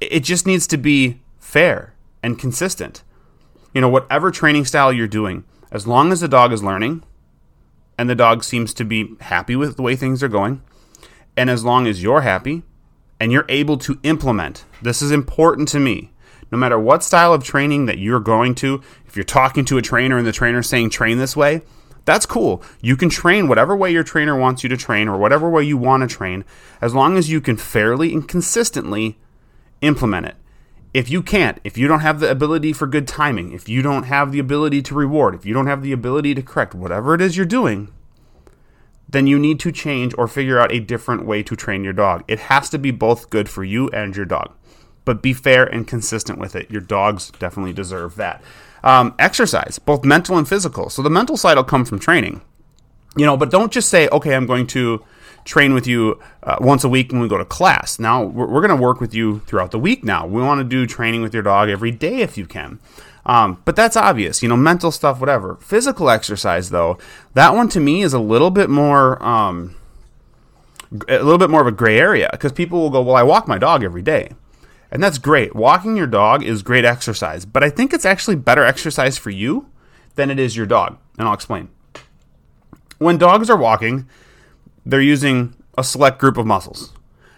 it 0.00 0.20
just 0.20 0.46
needs 0.46 0.68
to 0.68 0.76
be 0.76 1.20
fair 1.40 1.94
and 2.22 2.38
consistent. 2.38 3.02
You 3.74 3.80
know, 3.80 3.88
whatever 3.88 4.30
training 4.30 4.64
style 4.64 4.92
you're 4.92 5.06
doing, 5.06 5.44
as 5.70 5.86
long 5.86 6.12
as 6.12 6.20
the 6.20 6.28
dog 6.28 6.52
is 6.52 6.62
learning 6.62 7.02
and 7.98 8.08
the 8.08 8.14
dog 8.14 8.42
seems 8.42 8.74
to 8.74 8.84
be 8.84 9.14
happy 9.20 9.54
with 9.56 9.76
the 9.76 9.82
way 9.82 9.94
things 9.94 10.22
are 10.22 10.28
going, 10.28 10.62
and 11.36 11.48
as 11.48 11.64
long 11.64 11.86
as 11.86 12.02
you're 12.02 12.22
happy 12.22 12.62
and 13.18 13.30
you're 13.30 13.46
able 13.48 13.76
to 13.78 13.98
implement, 14.02 14.64
this 14.82 15.02
is 15.02 15.12
important 15.12 15.68
to 15.68 15.78
me. 15.78 16.10
No 16.50 16.58
matter 16.58 16.78
what 16.78 17.04
style 17.04 17.32
of 17.32 17.44
training 17.44 17.86
that 17.86 17.98
you're 17.98 18.20
going 18.20 18.56
to, 18.56 18.82
if 19.06 19.16
you're 19.16 19.24
talking 19.24 19.64
to 19.66 19.78
a 19.78 19.82
trainer 19.82 20.18
and 20.18 20.26
the 20.26 20.32
trainer's 20.32 20.68
saying 20.68 20.90
train 20.90 21.18
this 21.18 21.36
way, 21.36 21.62
that's 22.04 22.26
cool. 22.26 22.62
You 22.80 22.96
can 22.96 23.08
train 23.08 23.46
whatever 23.46 23.76
way 23.76 23.92
your 23.92 24.02
trainer 24.02 24.36
wants 24.36 24.62
you 24.62 24.68
to 24.70 24.76
train 24.76 25.06
or 25.06 25.16
whatever 25.16 25.48
way 25.48 25.62
you 25.62 25.76
want 25.76 26.00
to 26.02 26.14
train, 26.14 26.44
as 26.80 26.94
long 26.94 27.16
as 27.16 27.30
you 27.30 27.40
can 27.40 27.56
fairly 27.56 28.12
and 28.12 28.26
consistently 28.26 29.18
implement 29.80 30.26
it. 30.26 30.34
If 30.92 31.08
you 31.08 31.22
can't, 31.22 31.58
if 31.62 31.78
you 31.78 31.86
don't 31.86 32.00
have 32.00 32.18
the 32.18 32.30
ability 32.30 32.72
for 32.72 32.86
good 32.86 33.06
timing, 33.06 33.52
if 33.52 33.68
you 33.68 33.80
don't 33.80 34.04
have 34.04 34.32
the 34.32 34.40
ability 34.40 34.82
to 34.82 34.94
reward, 34.94 35.34
if 35.34 35.46
you 35.46 35.54
don't 35.54 35.68
have 35.68 35.82
the 35.82 35.92
ability 35.92 36.34
to 36.34 36.42
correct 36.42 36.74
whatever 36.74 37.14
it 37.14 37.20
is 37.20 37.36
you're 37.36 37.46
doing, 37.46 37.92
then 39.08 39.26
you 39.26 39.38
need 39.38 39.60
to 39.60 39.72
change 39.72 40.14
or 40.18 40.26
figure 40.26 40.58
out 40.58 40.72
a 40.72 40.80
different 40.80 41.24
way 41.24 41.42
to 41.42 41.56
train 41.56 41.84
your 41.84 41.92
dog. 41.92 42.24
It 42.26 42.40
has 42.40 42.68
to 42.70 42.78
be 42.78 42.90
both 42.90 43.30
good 43.30 43.48
for 43.48 43.62
you 43.62 43.88
and 43.90 44.16
your 44.16 44.24
dog. 44.26 44.52
But 45.04 45.22
be 45.22 45.32
fair 45.32 45.64
and 45.64 45.86
consistent 45.86 46.38
with 46.38 46.54
it. 46.54 46.70
Your 46.70 46.80
dogs 46.80 47.30
definitely 47.38 47.72
deserve 47.72 48.16
that. 48.16 48.42
Um, 48.84 49.14
exercise, 49.18 49.78
both 49.78 50.04
mental 50.04 50.38
and 50.38 50.48
physical. 50.48 50.90
So 50.90 51.02
the 51.02 51.10
mental 51.10 51.36
side 51.36 51.56
will 51.56 51.64
come 51.64 51.84
from 51.84 51.98
training. 51.98 52.42
You 53.16 53.26
know, 53.26 53.36
but 53.36 53.50
don't 53.50 53.72
just 53.72 53.88
say, 53.88 54.08
okay, 54.08 54.34
I'm 54.34 54.46
going 54.46 54.66
to 54.68 55.04
train 55.44 55.74
with 55.74 55.86
you 55.86 56.20
uh, 56.42 56.56
once 56.60 56.84
a 56.84 56.88
week 56.88 57.12
when 57.12 57.20
we 57.20 57.28
go 57.28 57.38
to 57.38 57.44
class. 57.44 57.98
Now, 57.98 58.22
we're, 58.22 58.46
we're 58.46 58.66
going 58.66 58.76
to 58.76 58.82
work 58.82 59.00
with 59.00 59.14
you 59.14 59.40
throughout 59.40 59.70
the 59.70 59.78
week 59.78 60.04
now. 60.04 60.26
We 60.26 60.42
want 60.42 60.60
to 60.60 60.64
do 60.64 60.86
training 60.86 61.22
with 61.22 61.34
your 61.34 61.42
dog 61.42 61.68
every 61.68 61.90
day 61.90 62.20
if 62.20 62.36
you 62.38 62.46
can. 62.46 62.78
Um, 63.26 63.60
but 63.64 63.76
that's 63.76 63.96
obvious, 63.96 64.42
you 64.42 64.48
know, 64.48 64.56
mental 64.56 64.90
stuff, 64.90 65.20
whatever. 65.20 65.56
Physical 65.56 66.08
exercise, 66.08 66.70
though, 66.70 66.98
that 67.34 67.54
one 67.54 67.68
to 67.70 67.80
me 67.80 68.02
is 68.02 68.14
a 68.14 68.18
little 68.18 68.50
bit 68.50 68.70
more, 68.70 69.22
um, 69.22 69.76
a 71.08 71.22
little 71.22 71.38
bit 71.38 71.50
more 71.50 71.60
of 71.60 71.66
a 71.66 71.72
gray 71.72 71.98
area 71.98 72.28
because 72.32 72.52
people 72.52 72.80
will 72.80 72.90
go, 72.90 73.02
well, 73.02 73.16
I 73.16 73.22
walk 73.22 73.46
my 73.46 73.58
dog 73.58 73.84
every 73.84 74.02
day. 74.02 74.32
And 74.90 75.02
that's 75.02 75.18
great. 75.18 75.54
Walking 75.54 75.96
your 75.96 76.06
dog 76.06 76.42
is 76.42 76.62
great 76.62 76.84
exercise, 76.84 77.44
but 77.44 77.62
I 77.62 77.70
think 77.70 77.92
it's 77.92 78.04
actually 78.04 78.36
better 78.36 78.64
exercise 78.64 79.16
for 79.16 79.30
you 79.30 79.70
than 80.16 80.30
it 80.30 80.38
is 80.40 80.56
your 80.56 80.66
dog. 80.66 80.98
And 81.16 81.28
I'll 81.28 81.34
explain. 81.34 81.68
When 82.98 83.16
dogs 83.16 83.48
are 83.48 83.56
walking, 83.56 84.08
they're 84.84 85.00
using 85.00 85.54
a 85.76 85.84
select 85.84 86.18
group 86.18 86.36
of 86.36 86.46
muscles 86.46 86.92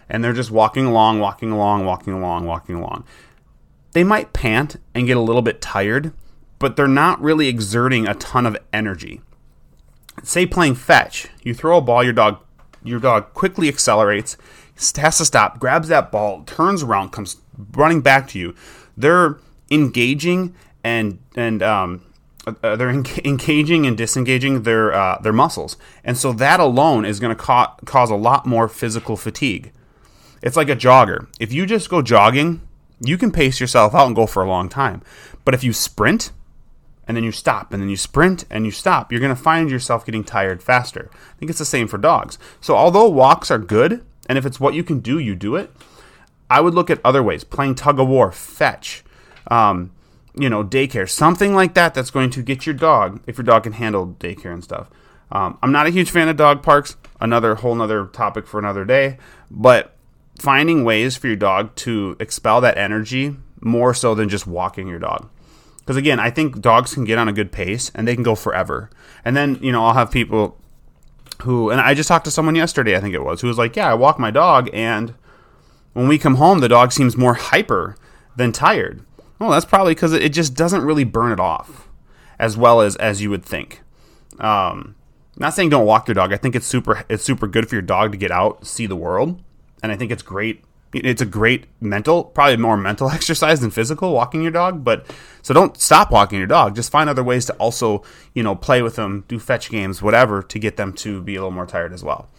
and 0.09 0.23
they're 0.23 0.33
just 0.33 0.51
walking 0.51 0.85
along, 0.85 1.19
walking 1.19 1.51
along, 1.51 1.85
walking 1.85 2.13
along, 2.13 2.45
walking 2.45 2.75
along. 2.75 3.05
They 3.93 4.03
might 4.03 4.33
pant 4.33 4.77
and 4.93 5.07
get 5.07 5.17
a 5.17 5.21
little 5.21 5.41
bit 5.41 5.61
tired, 5.61 6.13
but 6.59 6.75
they're 6.75 6.87
not 6.87 7.21
really 7.21 7.47
exerting 7.47 8.07
a 8.07 8.15
ton 8.15 8.45
of 8.45 8.57
energy. 8.71 9.21
Say 10.23 10.45
playing 10.45 10.75
fetch, 10.75 11.27
you 11.41 11.53
throw 11.53 11.77
a 11.77 11.81
ball, 11.81 12.03
your 12.03 12.13
dog 12.13 12.39
your 12.83 12.99
dog 12.99 13.33
quickly 13.33 13.69
accelerates, 13.69 14.35
has 14.97 15.17
to 15.17 15.25
stop, 15.25 15.59
grabs 15.59 15.87
that 15.87 16.11
ball, 16.11 16.43
turns 16.43 16.83
around, 16.83 17.11
comes 17.11 17.37
running 17.71 18.01
back 18.01 18.27
to 18.29 18.39
you. 18.39 18.53
They're 18.97 19.37
engaging 19.71 20.53
and 20.83 21.19
and 21.35 21.63
um, 21.63 22.01
uh, 22.45 22.75
they're 22.75 22.89
en- 22.89 23.05
engaging 23.23 23.85
and 23.85 23.97
disengaging 23.97 24.63
their 24.63 24.93
uh, 24.93 25.19
their 25.19 25.33
muscles, 25.33 25.77
and 26.03 26.17
so 26.17 26.33
that 26.33 26.59
alone 26.59 27.05
is 27.05 27.19
going 27.19 27.35
to 27.35 27.41
ca- 27.41 27.75
cause 27.85 28.09
a 28.09 28.15
lot 28.15 28.45
more 28.45 28.67
physical 28.67 29.15
fatigue. 29.15 29.71
It's 30.41 30.57
like 30.57 30.69
a 30.69 30.75
jogger. 30.75 31.27
If 31.39 31.53
you 31.53 31.65
just 31.65 31.89
go 31.89 32.01
jogging, 32.01 32.61
you 32.99 33.17
can 33.17 33.31
pace 33.31 33.59
yourself 33.59 33.95
out 33.95 34.07
and 34.07 34.15
go 34.15 34.25
for 34.25 34.43
a 34.43 34.47
long 34.47 34.67
time. 34.67 35.01
But 35.45 35.53
if 35.53 35.63
you 35.63 35.71
sprint 35.71 36.31
and 37.07 37.15
then 37.15 37.23
you 37.23 37.31
stop 37.31 37.71
and 37.71 37.81
then 37.81 37.89
you 37.89 37.97
sprint 37.97 38.45
and 38.49 38.65
you 38.65 38.71
stop, 38.71 39.11
you're 39.11 39.21
going 39.21 39.35
to 39.35 39.41
find 39.41 39.69
yourself 39.69 40.05
getting 40.05 40.23
tired 40.23 40.61
faster. 40.61 41.09
I 41.13 41.37
think 41.37 41.49
it's 41.49 41.59
the 41.59 41.65
same 41.65 41.87
for 41.87 41.97
dogs. 41.97 42.37
So 42.59 42.75
although 42.75 43.07
walks 43.09 43.51
are 43.51 43.57
good, 43.57 44.03
and 44.27 44.37
if 44.37 44.45
it's 44.45 44.59
what 44.59 44.73
you 44.73 44.83
can 44.83 44.99
do, 44.99 45.17
you 45.17 45.35
do 45.35 45.55
it. 45.55 45.71
I 46.49 46.61
would 46.61 46.73
look 46.73 46.89
at 46.89 47.01
other 47.03 47.23
ways, 47.23 47.43
playing 47.43 47.75
tug 47.75 47.99
of 47.99 48.07
war, 48.07 48.31
fetch. 48.31 49.03
Um, 49.47 49.91
you 50.35 50.49
know, 50.49 50.63
daycare, 50.63 51.09
something 51.09 51.53
like 51.53 51.73
that 51.75 51.93
that's 51.93 52.09
going 52.09 52.29
to 52.31 52.41
get 52.41 52.65
your 52.65 52.75
dog, 52.75 53.21
if 53.27 53.37
your 53.37 53.45
dog 53.45 53.63
can 53.63 53.73
handle 53.73 54.15
daycare 54.19 54.53
and 54.53 54.63
stuff. 54.63 54.89
Um, 55.31 55.57
I'm 55.61 55.71
not 55.71 55.87
a 55.87 55.91
huge 55.91 56.11
fan 56.11 56.29
of 56.29 56.37
dog 56.37 56.63
parks, 56.63 56.95
another 57.19 57.55
whole 57.55 57.75
nother 57.75 58.05
topic 58.07 58.47
for 58.47 58.59
another 58.59 58.85
day, 58.85 59.17
but 59.49 59.95
finding 60.39 60.83
ways 60.83 61.15
for 61.15 61.27
your 61.27 61.35
dog 61.35 61.75
to 61.75 62.15
expel 62.19 62.61
that 62.61 62.77
energy 62.77 63.35
more 63.61 63.93
so 63.93 64.13
than 64.15 64.29
just 64.29 64.45
walking 64.47 64.87
your 64.87 64.99
dog. 64.99 65.29
Because 65.79 65.97
again, 65.97 66.19
I 66.19 66.29
think 66.29 66.61
dogs 66.61 66.93
can 66.93 67.03
get 67.03 67.17
on 67.17 67.27
a 67.27 67.33
good 67.33 67.51
pace 67.51 67.91
and 67.93 68.07
they 68.07 68.15
can 68.15 68.23
go 68.23 68.35
forever. 68.35 68.89
And 69.25 69.35
then, 69.35 69.59
you 69.61 69.71
know, 69.71 69.85
I'll 69.85 69.93
have 69.93 70.11
people 70.11 70.57
who, 71.41 71.69
and 71.69 71.81
I 71.81 71.93
just 71.93 72.07
talked 72.07 72.25
to 72.25 72.31
someone 72.31 72.55
yesterday, 72.55 72.95
I 72.95 73.01
think 73.01 73.13
it 73.13 73.23
was, 73.23 73.41
who 73.41 73.47
was 73.47 73.57
like, 73.57 73.75
Yeah, 73.75 73.91
I 73.91 73.95
walk 73.95 74.17
my 74.19 74.31
dog, 74.31 74.69
and 74.73 75.13
when 75.93 76.07
we 76.07 76.17
come 76.17 76.35
home, 76.35 76.59
the 76.59 76.69
dog 76.69 76.91
seems 76.91 77.17
more 77.17 77.33
hyper 77.33 77.95
than 78.35 78.51
tired. 78.51 79.03
Well, 79.43 79.51
that's 79.51 79.65
probably 79.65 79.93
because 79.93 80.13
it 80.13 80.29
just 80.29 80.53
doesn't 80.53 80.85
really 80.85 81.03
burn 81.03 81.33
it 81.33 81.39
off 81.39 81.89
as 82.39 82.55
well 82.55 82.79
as 82.79 82.95
as 82.95 83.21
you 83.21 83.29
would 83.29 83.43
think. 83.43 83.81
Um, 84.39 84.95
not 85.35 85.53
saying 85.53 85.67
don't 85.67 85.85
walk 85.85 86.07
your 86.07 86.15
dog. 86.15 86.31
I 86.31 86.37
think 86.37 86.55
it's 86.55 86.65
super 86.65 87.03
it's 87.09 87.25
super 87.25 87.45
good 87.45 87.67
for 87.67 87.75
your 87.75 87.81
dog 87.81 88.13
to 88.13 88.17
get 88.17 88.31
out, 88.31 88.65
see 88.65 88.85
the 88.85 88.95
world, 88.95 89.43
and 89.83 89.91
I 89.91 89.97
think 89.97 90.13
it's 90.13 90.23
great. 90.23 90.63
It's 90.93 91.21
a 91.21 91.25
great 91.25 91.65
mental, 91.81 92.23
probably 92.23 92.55
more 92.55 92.77
mental 92.77 93.09
exercise 93.11 93.59
than 93.59 93.69
physical 93.69 94.13
walking 94.13 94.43
your 94.43 94.51
dog. 94.53 94.85
But 94.85 95.13
so 95.41 95.53
don't 95.53 95.77
stop 95.77 96.09
walking 96.09 96.37
your 96.37 96.47
dog. 96.47 96.73
Just 96.73 96.89
find 96.89 97.09
other 97.09 97.21
ways 97.21 97.45
to 97.47 97.53
also 97.55 98.01
you 98.33 98.43
know 98.43 98.55
play 98.55 98.81
with 98.81 98.95
them, 98.95 99.25
do 99.27 99.39
fetch 99.39 99.69
games, 99.69 100.01
whatever, 100.01 100.41
to 100.41 100.57
get 100.57 100.77
them 100.77 100.93
to 100.93 101.21
be 101.21 101.35
a 101.35 101.39
little 101.39 101.51
more 101.51 101.65
tired 101.65 101.91
as 101.91 102.01
well. 102.01 102.29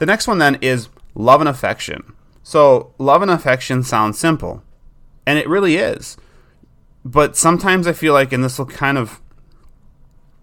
The 0.00 0.06
next 0.06 0.28
one 0.28 0.36
then 0.36 0.58
is 0.60 0.90
love 1.14 1.40
and 1.40 1.48
affection. 1.48 2.12
So 2.42 2.92
love 2.98 3.22
and 3.22 3.30
affection 3.30 3.82
sounds 3.82 4.18
simple, 4.18 4.62
and 5.26 5.38
it 5.38 5.48
really 5.48 5.76
is 5.76 6.18
but 7.04 7.36
sometimes 7.36 7.86
I 7.86 7.92
feel 7.92 8.12
like, 8.12 8.32
and 8.32 8.44
this 8.44 8.58
will 8.58 8.66
kind 8.66 8.98
of 8.98 9.20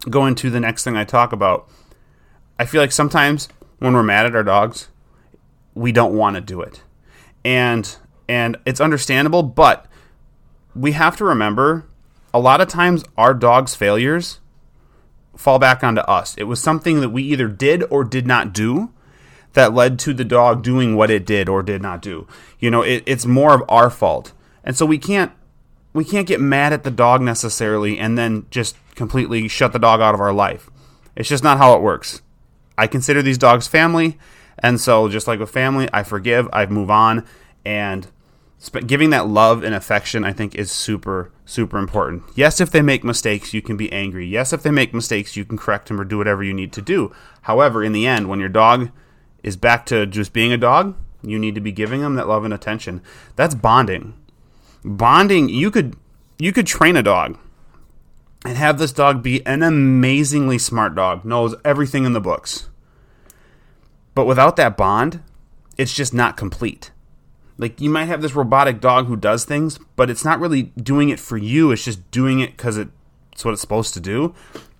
go 0.09 0.25
into 0.25 0.49
the 0.49 0.59
next 0.59 0.83
thing 0.83 0.95
I 0.95 1.03
talk 1.03 1.31
about. 1.31 1.69
I 2.57 2.65
feel 2.65 2.81
like 2.81 2.91
sometimes 2.91 3.47
when 3.79 3.93
we're 3.93 4.03
mad 4.03 4.25
at 4.25 4.35
our 4.35 4.43
dogs, 4.43 4.89
we 5.73 5.91
don't 5.91 6.15
want 6.15 6.35
to 6.35 6.41
do 6.41 6.61
it, 6.61 6.83
and 7.45 7.95
and 8.27 8.57
it's 8.65 8.81
understandable. 8.81 9.43
But 9.43 9.85
we 10.75 10.91
have 10.91 11.15
to 11.17 11.25
remember, 11.25 11.87
a 12.33 12.39
lot 12.39 12.61
of 12.61 12.67
times 12.67 13.03
our 13.17 13.33
dog's 13.33 13.75
failures 13.75 14.39
fall 15.35 15.59
back 15.59 15.83
onto 15.83 16.01
us. 16.01 16.35
It 16.37 16.43
was 16.43 16.61
something 16.61 16.99
that 16.99 17.09
we 17.09 17.23
either 17.23 17.47
did 17.47 17.83
or 17.89 18.03
did 18.03 18.27
not 18.27 18.53
do 18.53 18.91
that 19.53 19.73
led 19.73 19.97
to 19.99 20.13
the 20.13 20.25
dog 20.25 20.61
doing 20.61 20.95
what 20.95 21.09
it 21.09 21.25
did 21.25 21.47
or 21.49 21.63
did 21.63 21.81
not 21.81 22.01
do. 22.01 22.27
You 22.59 22.69
know, 22.69 22.81
it, 22.81 23.03
it's 23.05 23.25
more 23.25 23.53
of 23.53 23.63
our 23.69 23.89
fault, 23.89 24.33
and 24.63 24.75
so 24.75 24.85
we 24.85 24.97
can't 24.97 25.31
we 25.93 26.05
can't 26.05 26.27
get 26.27 26.39
mad 26.39 26.73
at 26.73 26.83
the 26.83 26.91
dog 26.91 27.21
necessarily 27.21 27.97
and 27.97 28.17
then 28.17 28.45
just 28.49 28.75
completely 28.95 29.47
shut 29.47 29.73
the 29.73 29.79
dog 29.79 30.01
out 30.01 30.13
of 30.13 30.21
our 30.21 30.33
life. 30.33 30.69
It's 31.15 31.29
just 31.29 31.43
not 31.43 31.57
how 31.57 31.75
it 31.75 31.81
works. 31.81 32.21
I 32.77 32.87
consider 32.87 33.21
these 33.21 33.37
dogs 33.37 33.67
family, 33.67 34.17
and 34.59 34.79
so 34.79 35.09
just 35.09 35.27
like 35.27 35.39
with 35.39 35.49
family, 35.49 35.89
I 35.91 36.03
forgive, 36.03 36.47
I 36.53 36.65
move 36.65 36.89
on, 36.89 37.25
and 37.65 38.07
giving 38.85 39.09
that 39.09 39.27
love 39.27 39.63
and 39.63 39.73
affection, 39.73 40.23
I 40.23 40.33
think, 40.33 40.55
is 40.55 40.71
super, 40.71 41.31
super 41.45 41.77
important. 41.77 42.23
Yes, 42.35 42.61
if 42.61 42.71
they 42.71 42.81
make 42.81 43.03
mistakes, 43.03 43.53
you 43.53 43.61
can 43.61 43.77
be 43.77 43.91
angry. 43.91 44.25
Yes, 44.25 44.53
if 44.53 44.63
they 44.63 44.71
make 44.71 44.93
mistakes, 44.93 45.35
you 45.35 45.45
can 45.45 45.57
correct 45.57 45.87
them 45.87 45.99
or 45.99 46.05
do 46.05 46.17
whatever 46.17 46.43
you 46.43 46.53
need 46.53 46.73
to 46.73 46.81
do. 46.81 47.13
However, 47.43 47.83
in 47.83 47.93
the 47.93 48.05
end, 48.05 48.29
when 48.29 48.39
your 48.39 48.49
dog 48.49 48.91
is 49.43 49.57
back 49.57 49.85
to 49.87 50.05
just 50.05 50.33
being 50.33 50.51
a 50.53 50.57
dog, 50.57 50.95
you 51.21 51.39
need 51.39 51.55
to 51.55 51.61
be 51.61 51.71
giving 51.71 52.01
them 52.01 52.15
that 52.15 52.27
love 52.27 52.45
and 52.45 52.53
attention. 52.53 53.01
That's 53.35 53.55
bonding 53.55 54.13
bonding 54.83 55.49
you 55.49 55.71
could 55.71 55.95
you 56.37 56.53
could 56.53 56.67
train 56.67 56.95
a 56.95 57.03
dog 57.03 57.37
and 58.45 58.57
have 58.57 58.77
this 58.77 58.93
dog 58.93 59.21
be 59.21 59.45
an 59.45 59.63
amazingly 59.63 60.57
smart 60.57 60.95
dog 60.95 61.25
knows 61.25 61.55
everything 61.65 62.05
in 62.05 62.13
the 62.13 62.21
books 62.21 62.69
But 64.15 64.25
without 64.25 64.57
that 64.57 64.75
bond, 64.75 65.23
it's 65.77 65.93
just 65.93 66.13
not 66.13 66.35
complete. 66.35 66.91
Like 67.57 67.79
you 67.79 67.89
might 67.89 68.05
have 68.05 68.21
this 68.21 68.35
robotic 68.35 68.81
dog 68.81 69.07
who 69.07 69.15
does 69.15 69.45
things, 69.45 69.79
but 69.95 70.09
it's 70.09 70.25
not 70.25 70.41
really 70.41 70.63
doing 70.75 71.07
it 71.07 71.21
for 71.21 71.37
you. 71.37 71.71
It's 71.71 71.85
just 71.85 72.11
doing 72.11 72.41
it 72.41 72.51
because 72.57 72.77
it's 72.77 73.45
what 73.45 73.51
it's 73.51 73.61
supposed 73.61 73.93
to 73.93 74.01
do. 74.01 74.35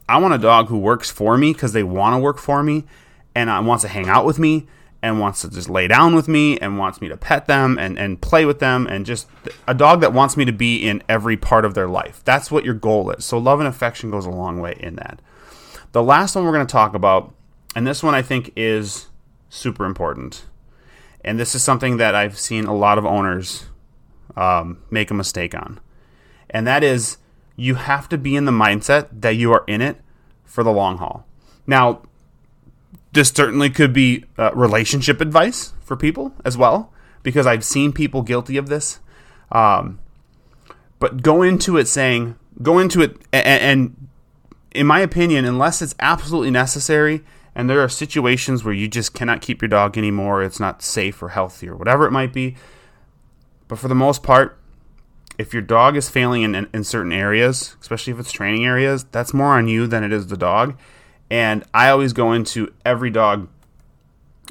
I 0.10 0.18
want 0.18 0.34
a 0.34 0.38
dog 0.38 0.68
who 0.68 0.77
works 0.77 1.10
for 1.10 1.38
me 1.38 1.53
because 1.53 1.72
they 1.72 1.84
want 1.84 2.15
to 2.15 2.20
work 2.20 2.38
for 2.38 2.63
me 2.63 2.86
and 3.34 3.65
wants 3.65 3.84
to 3.84 3.88
hang 3.88 4.10
out 4.10 4.25
with 4.25 4.39
me 4.39 4.68
and 5.01 5.20
wants 5.20 5.41
to 5.41 5.50
just 5.50 5.70
lay 5.70 5.88
down 5.88 6.13
with 6.13 6.27
me 6.27 6.58
and 6.60 6.77
wants 6.77 7.00
me 7.00 7.08
to 7.08 7.18
pet 7.18 7.48
them 7.48 7.77
and, 7.79 7.98
and 7.98 8.22
play 8.22 8.46
with 8.46 8.60
them 8.60 8.86
and 8.88 9.06
just 9.06 9.27
a 9.68 9.74
dog 9.74 10.01
that 10.01 10.13
wants 10.13 10.36
me 10.36 10.46
to 10.46 10.51
be 10.51 10.86
in 10.88 11.01
every 11.08 11.38
part 11.38 11.65
of 11.65 11.74
their 11.74 11.88
life. 11.88 12.22
That's 12.25 12.51
what 12.51 12.65
your 12.65 12.74
goal 12.74 13.10
is. 13.12 13.24
So 13.24 13.38
love 13.38 13.60
and 13.60 13.68
affection 13.68 14.12
goes 14.12 14.25
a 14.25 14.29
long 14.29 14.60
way 14.60 14.75
in 14.79 14.96
that. 14.96 15.22
The 15.91 16.03
last 16.03 16.36
one 16.36 16.46
we're 16.46 16.53
going 16.53 16.68
to 16.68 16.72
talk 16.72 16.94
about, 16.94 17.34
and 17.75 17.88
this 17.88 18.03
one 18.03 18.13
I 18.13 18.22
think 18.22 18.51
is 18.56 19.08
super 19.50 19.86
important. 19.86 20.46
And 21.24 21.39
this 21.39 21.56
is 21.56 21.63
something 21.63 21.98
that 21.98 22.15
I've 22.15 22.38
seen 22.38 22.65
a 22.65 22.75
lot 22.75 22.98
of 22.98 23.06
owners 23.06 23.65
um, 24.36 24.82
make 24.89 25.12
a 25.12 25.13
mistake 25.13 25.56
on. 25.56 25.79
And 26.50 26.68
that 26.68 26.84
is 26.84 27.18
you 27.56 27.75
have 27.75 28.10
to 28.10 28.18
be 28.18 28.36
in 28.36 28.46
the 28.46 28.51
mindset 28.51 29.08
that 29.12 29.36
you 29.36 29.51
are 29.51 29.63
in 29.68 29.82
it 29.82 29.98
for 30.46 30.63
the 30.63 30.72
long 30.72 30.98
haul. 30.98 31.25
Now, 31.68 32.01
this 33.11 33.29
certainly 33.29 33.69
could 33.69 33.93
be 33.93 34.25
uh, 34.37 34.51
relationship 34.53 35.21
advice 35.21 35.73
for 35.81 35.95
people 35.95 36.33
as 36.45 36.57
well, 36.57 36.91
because 37.23 37.47
I've 37.47 37.63
seen 37.63 37.91
people 37.91 38.21
guilty 38.21 38.57
of 38.57 38.67
this. 38.67 38.99
Um, 39.51 39.99
but 40.99 41.23
go 41.23 41.41
into 41.41 41.77
it 41.77 41.87
saying, 41.87 42.35
go 42.61 42.77
into 42.77 43.01
it, 43.01 43.17
and, 43.33 43.61
and 43.61 44.07
in 44.71 44.85
my 44.85 44.99
opinion, 44.99 45.45
unless 45.45 45.81
it's 45.81 45.95
absolutely 45.99 46.51
necessary, 46.51 47.23
and 47.55 47.69
there 47.69 47.81
are 47.81 47.89
situations 47.89 48.63
where 48.63 48.73
you 48.73 48.87
just 48.87 49.13
cannot 49.13 49.41
keep 49.41 49.61
your 49.61 49.69
dog 49.69 49.97
anymore, 49.97 50.43
it's 50.43 50.59
not 50.59 50.83
safe 50.83 51.21
or 51.23 51.29
healthy 51.29 51.67
or 51.67 51.75
whatever 51.75 52.05
it 52.05 52.11
might 52.11 52.31
be. 52.31 52.55
But 53.67 53.79
for 53.79 53.87
the 53.87 53.95
most 53.95 54.21
part, 54.21 54.57
if 55.37 55.53
your 55.53 55.61
dog 55.61 55.95
is 55.95 56.09
failing 56.09 56.43
in, 56.43 56.53
in, 56.53 56.69
in 56.73 56.83
certain 56.83 57.11
areas, 57.11 57.75
especially 57.81 58.13
if 58.13 58.19
it's 58.19 58.31
training 58.31 58.65
areas, 58.65 59.05
that's 59.05 59.33
more 59.33 59.57
on 59.57 59.67
you 59.67 59.87
than 59.87 60.03
it 60.03 60.11
is 60.11 60.27
the 60.27 60.37
dog 60.37 60.77
and 61.29 61.63
I 61.74 61.89
always 61.89 62.13
go 62.13 62.33
into 62.33 62.74
every 62.86 63.09
dog 63.09 63.48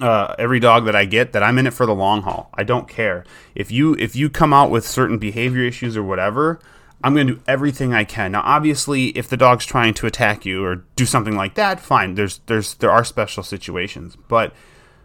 uh, 0.00 0.34
every 0.38 0.60
dog 0.60 0.84
that 0.84 0.94
I 0.94 1.04
get 1.04 1.32
that 1.32 1.42
I'm 1.42 1.58
in 1.58 1.66
it 1.66 1.74
for 1.74 1.86
the 1.86 1.94
long 1.94 2.22
haul. 2.22 2.50
I 2.54 2.62
don't 2.62 2.88
care 2.88 3.24
if 3.54 3.70
you 3.70 3.94
if 3.94 4.14
you 4.14 4.30
come 4.30 4.52
out 4.52 4.70
with 4.70 4.86
certain 4.86 5.18
behavior 5.18 5.62
issues 5.62 5.96
or 5.96 6.02
whatever. 6.02 6.60
I'm 7.02 7.14
going 7.14 7.28
to 7.28 7.34
do 7.34 7.42
everything 7.46 7.94
I 7.94 8.02
can. 8.02 8.32
Now, 8.32 8.42
obviously, 8.44 9.08
if 9.10 9.28
the 9.28 9.36
dog's 9.36 9.64
trying 9.64 9.94
to 9.94 10.06
attack 10.08 10.44
you 10.44 10.64
or 10.64 10.84
do 10.96 11.06
something 11.06 11.36
like 11.36 11.54
that, 11.54 11.78
fine. 11.78 12.14
There's 12.14 12.40
there's 12.46 12.74
there 12.74 12.90
are 12.90 13.04
special 13.04 13.42
situations, 13.42 14.16
but 14.28 14.52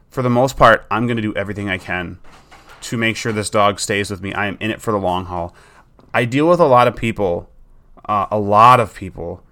for 0.09 0.21
the 0.21 0.29
most 0.29 0.57
part, 0.57 0.85
I'm 0.89 1.05
going 1.05 1.17
to 1.17 1.23
do 1.23 1.35
everything 1.35 1.69
I 1.69 1.77
can 1.77 2.19
to 2.81 2.97
make 2.97 3.15
sure 3.15 3.31
this 3.31 3.49
dog 3.49 3.79
stays 3.79 4.09
with 4.09 4.21
me. 4.21 4.33
I 4.33 4.47
am 4.47 4.57
in 4.59 4.71
it 4.71 4.81
for 4.81 4.91
the 4.91 4.97
long 4.97 5.25
haul. 5.25 5.55
I 6.13 6.25
deal 6.25 6.47
with 6.47 6.59
a 6.59 6.65
lot 6.65 6.87
of 6.87 6.95
people, 6.95 7.49
uh, 8.05 8.27
a 8.29 8.37
lot 8.37 8.79
of 8.79 8.93
people 8.95 9.43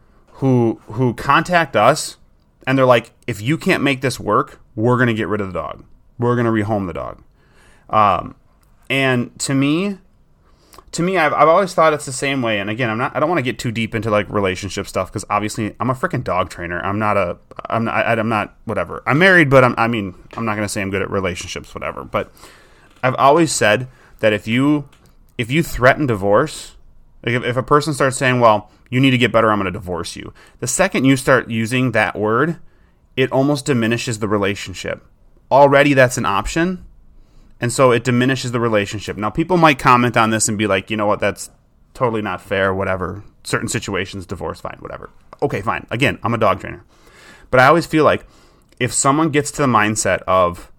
who 0.42 0.82
who 0.88 1.14
contact 1.14 1.76
us 1.76 2.18
and 2.66 2.76
they're 2.76 2.86
like, 2.86 3.12
if 3.28 3.42
you 3.42 3.60
can't 3.60 3.84
make 3.84 4.02
this 4.02 4.20
work, 4.20 4.60
we're 4.76 4.98
gonna 4.98 5.14
get 5.14 5.28
rid 5.28 5.40
of 5.40 5.46
the 5.46 5.54
dog. 5.54 5.86
We're 6.18 6.36
gonna 6.36 6.52
rehome 6.52 6.88
the 6.88 6.94
dog. 6.94 7.24
Um, 7.92 8.34
and 8.90 9.38
to 9.42 9.54
me, 9.54 10.00
to 10.94 11.04
me, 11.04 11.16
I've, 11.20 11.32
I've 11.32 11.48
always 11.48 11.76
thought 11.76 11.94
it's 11.94 12.08
the 12.08 12.12
same 12.12 12.42
way. 12.42 12.60
And 12.60 12.72
again, 12.72 12.90
I'm 12.90 12.98
not. 12.98 13.16
I 13.16 13.20
don't 13.20 13.30
want 13.30 13.38
to 13.38 13.44
get 13.44 13.60
too 13.60 13.72
deep 13.72 13.94
into 13.94 14.10
like 14.10 14.28
relationship 14.32 14.88
stuff 14.88 15.12
because 15.12 15.24
obviously 15.30 15.76
I'm 15.80 15.92
a 15.92 15.94
freaking 15.94 16.24
dog 16.24 16.50
trainer. 16.50 16.84
I'm 16.84 16.98
not 16.98 17.18
a. 17.18 17.38
I'm 17.70 17.86
not. 17.86 17.94
I, 17.94 18.20
am 18.20 18.30
not. 18.30 18.56
Whatever. 18.66 19.04
I'm 19.06 19.20
married, 19.20 19.48
but 19.48 19.64
I'm. 19.64 19.76
I 19.78 19.88
mean, 19.88 20.16
I'm 20.34 20.44
not 20.44 20.56
gonna 20.56 20.70
say 20.70 20.82
I'm 20.82 20.90
good 20.90 21.04
at 21.04 21.12
relationships. 21.12 21.76
Whatever. 21.76 22.04
But 22.04 22.32
I've 23.04 23.16
always 23.16 23.52
said 23.52 23.88
that 24.22 24.34
if 24.34 24.48
you 24.48 24.90
if 25.38 25.52
you 25.52 25.62
threaten 25.62 26.08
divorce, 26.08 26.77
like 27.24 27.36
if, 27.36 27.44
if 27.44 27.58
a 27.58 27.64
person 27.64 27.94
starts 27.94 28.18
saying, 28.18 28.40
"Well, 28.40 28.72
you 28.92 29.00
need 29.00 29.12
to 29.12 29.18
get 29.18 29.32
better. 29.32 29.51
I'm 29.51 29.58
going 29.58 29.66
to 29.66 29.72
divorce 29.72 30.16
you. 30.16 30.32
The 30.60 30.68
second 30.68 31.06
you 31.06 31.18
start 31.18 31.50
using 31.50 31.94
that 31.94 32.16
word, 32.16 32.60
it 33.18 33.32
almost 33.32 33.66
diminishes 33.66 34.20
the 34.20 34.27
relationship. 34.27 35.04
Already 35.50 35.96
that's 35.96 36.18
an 36.18 36.25
option. 36.25 36.86
And 37.60 37.72
so 37.72 37.92
it 37.92 38.04
diminishes 38.04 38.51
the 38.51 38.60
relationship. 38.60 39.18
Now, 39.18 39.30
people 39.30 39.58
might 39.58 39.80
comment 39.80 40.18
on 40.18 40.30
this 40.30 40.48
and 40.48 40.58
be 40.58 40.68
like, 40.68 40.92
you 40.92 40.98
know 40.98 41.06
what, 41.06 41.20
that's 41.20 41.50
totally 41.94 42.22
not 42.22 42.42
fair, 42.42 42.74
whatever. 42.74 43.24
Certain 43.44 43.70
situations, 43.70 44.25
divorce, 44.25 44.60
fine, 44.60 44.77
whatever. 44.80 45.10
Okay, 45.42 45.62
fine. 45.62 45.88
Again, 45.90 46.20
I'm 46.22 46.34
a 46.34 46.38
dog 46.38 46.60
trainer. 46.60 46.84
But 47.50 47.60
I 47.60 47.68
always 47.68 47.86
feel 47.86 48.04
like 48.04 48.25
if 48.80 48.92
someone 48.92 49.30
gets 49.30 49.51
to 49.51 49.62
the 49.62 49.68
mindset 49.68 50.22
of, 50.24 50.72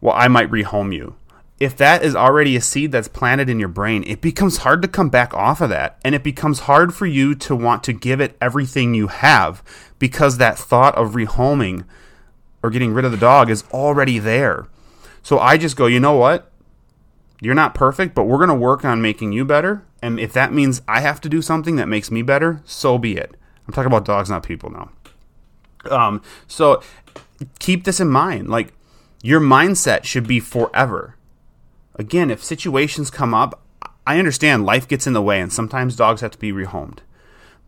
well, 0.00 0.14
I 0.16 0.28
might 0.28 0.50
rehome 0.50 0.94
you, 0.94 1.16
if 1.60 1.76
that 1.76 2.04
is 2.04 2.14
already 2.14 2.54
a 2.56 2.60
seed 2.60 2.92
that's 2.92 3.08
planted 3.08 3.48
in 3.48 3.58
your 3.58 3.68
brain, 3.68 4.04
it 4.06 4.20
becomes 4.20 4.58
hard 4.58 4.80
to 4.82 4.88
come 4.88 5.08
back 5.08 5.34
off 5.34 5.60
of 5.60 5.70
that. 5.70 5.98
And 6.04 6.14
it 6.14 6.22
becomes 6.22 6.60
hard 6.60 6.94
for 6.94 7.06
you 7.06 7.34
to 7.36 7.56
want 7.56 7.82
to 7.84 7.92
give 7.92 8.20
it 8.20 8.36
everything 8.40 8.94
you 8.94 9.08
have 9.08 9.62
because 9.98 10.38
that 10.38 10.58
thought 10.58 10.94
of 10.94 11.12
rehoming 11.12 11.84
or 12.62 12.70
getting 12.70 12.94
rid 12.94 13.04
of 13.04 13.10
the 13.10 13.16
dog 13.16 13.50
is 13.50 13.64
already 13.72 14.18
there. 14.18 14.68
So 15.22 15.38
I 15.38 15.56
just 15.56 15.76
go, 15.76 15.86
you 15.86 15.98
know 15.98 16.16
what? 16.16 16.50
You're 17.40 17.54
not 17.54 17.74
perfect, 17.74 18.14
but 18.14 18.24
we're 18.24 18.38
going 18.38 18.48
to 18.48 18.54
work 18.54 18.84
on 18.84 19.02
making 19.02 19.32
you 19.32 19.44
better. 19.44 19.84
And 20.00 20.20
if 20.20 20.32
that 20.32 20.52
means 20.52 20.82
I 20.86 21.00
have 21.00 21.20
to 21.22 21.28
do 21.28 21.42
something 21.42 21.76
that 21.76 21.88
makes 21.88 22.10
me 22.10 22.22
better, 22.22 22.62
so 22.64 22.98
be 22.98 23.16
it. 23.16 23.36
I'm 23.66 23.74
talking 23.74 23.90
about 23.90 24.04
dogs, 24.04 24.30
not 24.30 24.44
people 24.44 24.70
now. 24.70 24.90
Um, 25.90 26.22
so 26.46 26.82
keep 27.58 27.84
this 27.84 28.00
in 28.00 28.08
mind. 28.08 28.48
Like, 28.48 28.72
your 29.22 29.40
mindset 29.40 30.04
should 30.04 30.28
be 30.28 30.38
forever 30.38 31.16
again, 31.98 32.30
if 32.30 32.42
situations 32.42 33.10
come 33.10 33.34
up, 33.34 33.62
I 34.06 34.18
understand 34.18 34.64
life 34.64 34.88
gets 34.88 35.06
in 35.06 35.12
the 35.12 35.22
way 35.22 35.40
and 35.40 35.52
sometimes 35.52 35.96
dogs 35.96 36.22
have 36.22 36.30
to 36.30 36.38
be 36.38 36.52
rehomed. 36.52 37.00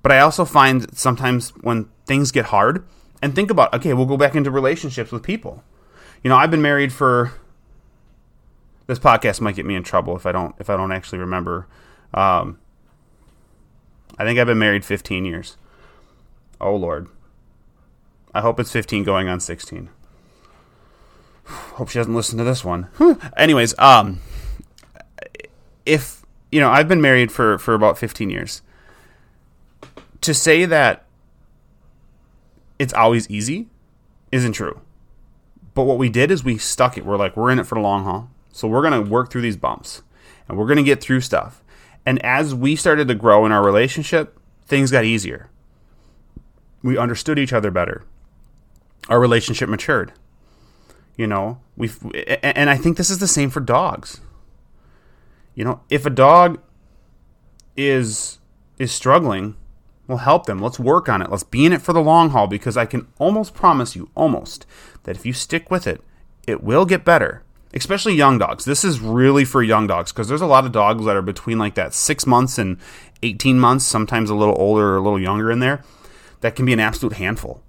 But 0.02 0.12
I 0.12 0.20
also 0.20 0.46
find 0.46 0.96
sometimes 0.96 1.50
when 1.60 1.88
things 2.06 2.30
get 2.32 2.46
hard, 2.46 2.84
and 3.22 3.34
think 3.34 3.50
about, 3.50 3.72
okay, 3.74 3.92
we'll 3.92 4.06
go 4.06 4.16
back 4.16 4.34
into 4.34 4.50
relationships 4.50 5.12
with 5.12 5.22
people. 5.22 5.62
You 6.22 6.30
know, 6.30 6.36
I've 6.36 6.50
been 6.50 6.62
married 6.62 6.92
for 6.92 7.32
this 8.86 8.98
podcast 8.98 9.40
might 9.40 9.54
get 9.54 9.66
me 9.66 9.76
in 9.76 9.84
trouble 9.84 10.16
if 10.16 10.26
I 10.26 10.32
don't 10.32 10.54
if 10.58 10.68
I 10.68 10.76
don't 10.76 10.90
actually 10.90 11.18
remember. 11.18 11.68
Um, 12.12 12.58
I 14.18 14.24
think 14.24 14.38
I've 14.38 14.48
been 14.48 14.58
married 14.58 14.84
15 14.84 15.24
years. 15.24 15.56
Oh 16.60 16.74
Lord. 16.74 17.08
I 18.34 18.40
hope 18.40 18.58
it's 18.58 18.72
15 18.72 19.04
going 19.04 19.28
on 19.28 19.40
16. 19.40 19.90
Hope 21.80 21.88
she 21.88 21.98
doesn't 21.98 22.14
listen 22.14 22.36
to 22.36 22.44
this 22.44 22.62
one. 22.62 22.88
Anyways, 23.38 23.74
um, 23.78 24.20
if 25.86 26.26
you 26.52 26.60
know, 26.60 26.68
I've 26.68 26.88
been 26.88 27.00
married 27.00 27.32
for 27.32 27.56
for 27.56 27.72
about 27.72 27.96
15 27.96 28.28
years. 28.28 28.60
To 30.20 30.34
say 30.34 30.66
that 30.66 31.06
it's 32.78 32.92
always 32.92 33.30
easy 33.30 33.68
isn't 34.30 34.52
true. 34.52 34.82
But 35.72 35.84
what 35.84 35.96
we 35.96 36.10
did 36.10 36.30
is 36.30 36.44
we 36.44 36.58
stuck 36.58 36.98
it. 36.98 37.06
We're 37.06 37.16
like, 37.16 37.34
we're 37.34 37.50
in 37.50 37.58
it 37.58 37.66
for 37.66 37.76
the 37.76 37.80
long 37.80 38.04
haul. 38.04 38.28
So 38.52 38.68
we're 38.68 38.82
going 38.82 39.02
to 39.02 39.10
work 39.10 39.30
through 39.30 39.40
these 39.40 39.56
bumps 39.56 40.02
and 40.50 40.58
we're 40.58 40.66
going 40.66 40.76
to 40.76 40.82
get 40.82 41.00
through 41.00 41.22
stuff. 41.22 41.62
And 42.04 42.22
as 42.22 42.54
we 42.54 42.76
started 42.76 43.08
to 43.08 43.14
grow 43.14 43.46
in 43.46 43.52
our 43.52 43.64
relationship, 43.64 44.38
things 44.66 44.90
got 44.90 45.06
easier. 45.06 45.48
We 46.82 46.98
understood 46.98 47.38
each 47.38 47.54
other 47.54 47.70
better. 47.70 48.04
Our 49.08 49.18
relationship 49.18 49.70
matured. 49.70 50.12
You 51.16 51.26
know, 51.26 51.60
we 51.76 51.90
and 52.42 52.70
I 52.70 52.76
think 52.76 52.96
this 52.96 53.10
is 53.10 53.18
the 53.18 53.28
same 53.28 53.50
for 53.50 53.60
dogs. 53.60 54.20
You 55.54 55.64
know, 55.64 55.80
if 55.90 56.06
a 56.06 56.10
dog 56.10 56.60
is 57.76 58.38
is 58.78 58.92
struggling, 58.92 59.56
we'll 60.06 60.18
help 60.18 60.46
them. 60.46 60.60
Let's 60.60 60.78
work 60.78 61.08
on 61.08 61.22
it. 61.22 61.30
Let's 61.30 61.42
be 61.42 61.66
in 61.66 61.72
it 61.72 61.82
for 61.82 61.92
the 61.92 62.02
long 62.02 62.30
haul 62.30 62.46
because 62.46 62.76
I 62.76 62.86
can 62.86 63.06
almost 63.18 63.54
promise 63.54 63.94
you, 63.94 64.10
almost, 64.14 64.66
that 65.04 65.16
if 65.16 65.26
you 65.26 65.32
stick 65.32 65.70
with 65.70 65.86
it, 65.86 66.02
it 66.46 66.62
will 66.62 66.84
get 66.84 67.04
better. 67.04 67.42
Especially 67.72 68.14
young 68.14 68.36
dogs. 68.38 68.64
This 68.64 68.84
is 68.84 68.98
really 68.98 69.44
for 69.44 69.62
young 69.62 69.86
dogs 69.86 70.12
because 70.12 70.28
there's 70.28 70.40
a 70.40 70.46
lot 70.46 70.64
of 70.64 70.72
dogs 70.72 71.04
that 71.04 71.14
are 71.14 71.22
between 71.22 71.58
like 71.58 71.76
that 71.76 71.94
six 71.94 72.26
months 72.26 72.58
and 72.58 72.78
18 73.22 73.60
months, 73.60 73.84
sometimes 73.84 74.28
a 74.30 74.34
little 74.34 74.58
older 74.58 74.94
or 74.94 74.96
a 74.96 75.02
little 75.02 75.20
younger 75.20 75.52
in 75.52 75.60
there, 75.60 75.84
that 76.40 76.56
can 76.56 76.66
be 76.66 76.72
an 76.72 76.80
absolute 76.80 77.12
handful. 77.12 77.62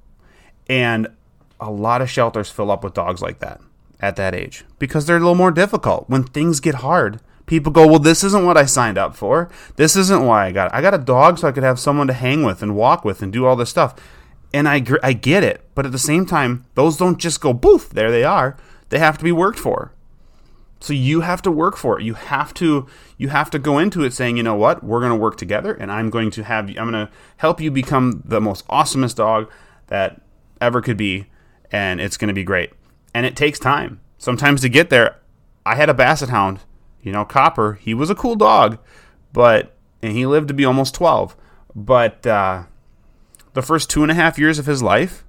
And 0.67 1.07
a 1.61 1.71
lot 1.71 2.01
of 2.01 2.09
shelters 2.09 2.49
fill 2.49 2.71
up 2.71 2.83
with 2.83 2.93
dogs 2.93 3.21
like 3.21 3.39
that 3.39 3.61
at 3.99 4.15
that 4.15 4.33
age 4.33 4.65
because 4.79 5.05
they're 5.05 5.17
a 5.17 5.19
little 5.19 5.35
more 5.35 5.51
difficult. 5.51 6.09
When 6.09 6.23
things 6.23 6.59
get 6.59 6.75
hard, 6.75 7.21
people 7.45 7.71
go, 7.71 7.87
"Well, 7.87 7.99
this 7.99 8.23
isn't 8.23 8.45
what 8.45 8.57
I 8.57 8.65
signed 8.65 8.97
up 8.97 9.15
for. 9.15 9.49
This 9.75 9.95
isn't 9.95 10.25
why 10.25 10.47
I 10.47 10.51
got 10.51 10.67
it. 10.67 10.73
I 10.73 10.81
got 10.81 10.95
a 10.95 10.97
dog 10.97 11.37
so 11.37 11.47
I 11.47 11.51
could 11.51 11.63
have 11.63 11.79
someone 11.79 12.07
to 12.07 12.13
hang 12.13 12.43
with 12.43 12.63
and 12.63 12.75
walk 12.75 13.05
with 13.05 13.21
and 13.21 13.31
do 13.31 13.45
all 13.45 13.55
this 13.55 13.69
stuff." 13.69 13.95
And 14.53 14.67
I 14.67 14.83
I 15.01 15.13
get 15.13 15.43
it, 15.43 15.63
but 15.75 15.85
at 15.85 15.93
the 15.93 15.99
same 15.99 16.25
time, 16.25 16.65
those 16.75 16.97
don't 16.97 17.19
just 17.19 17.39
go 17.39 17.53
boof, 17.53 17.89
there 17.89 18.11
they 18.11 18.23
are. 18.23 18.57
They 18.89 18.99
have 18.99 19.17
to 19.17 19.23
be 19.23 19.31
worked 19.31 19.59
for. 19.59 19.93
So 20.81 20.93
you 20.93 21.21
have 21.21 21.43
to 21.43 21.51
work 21.51 21.77
for 21.77 21.99
it. 21.99 22.03
You 22.03 22.15
have 22.15 22.53
to 22.55 22.87
you 23.17 23.29
have 23.29 23.51
to 23.51 23.59
go 23.59 23.77
into 23.77 24.03
it 24.03 24.13
saying, 24.13 24.35
"You 24.35 24.43
know 24.43 24.55
what? 24.55 24.83
We're 24.83 24.99
going 24.99 25.11
to 25.11 25.15
work 25.15 25.37
together 25.37 25.73
and 25.73 25.91
I'm 25.91 26.09
going 26.09 26.31
to 26.31 26.43
have 26.43 26.67
I'm 26.69 26.91
going 26.91 27.05
to 27.05 27.09
help 27.37 27.61
you 27.61 27.69
become 27.69 28.23
the 28.25 28.41
most 28.41 28.67
awesomest 28.67 29.15
dog 29.15 29.49
that 29.87 30.21
ever 30.59 30.81
could 30.81 30.97
be 30.97 31.27
and 31.71 32.01
it's 32.01 32.17
going 32.17 32.27
to 32.27 32.33
be 32.33 32.43
great. 32.43 32.71
and 33.13 33.25
it 33.25 33.35
takes 33.35 33.59
time. 33.59 33.99
Sometimes 34.17 34.61
to 34.61 34.69
get 34.69 34.89
there, 34.89 35.17
I 35.65 35.75
had 35.75 35.89
a 35.89 35.93
basset 35.93 36.29
hound, 36.29 36.59
you 37.01 37.11
know, 37.11 37.25
Copper. 37.25 37.73
He 37.73 37.93
was 37.93 38.09
a 38.09 38.15
cool 38.15 38.35
dog, 38.35 38.77
but 39.33 39.75
and 40.01 40.13
he 40.13 40.25
lived 40.25 40.47
to 40.47 40.53
be 40.53 40.65
almost 40.65 40.93
12. 40.95 41.35
But 41.75 42.25
uh, 42.25 42.63
the 43.53 43.61
first 43.61 43.89
two 43.89 44.01
and 44.03 44.11
a 44.11 44.15
half 44.15 44.37
years 44.39 44.59
of 44.59 44.65
his 44.65 44.81
life, 44.81 45.23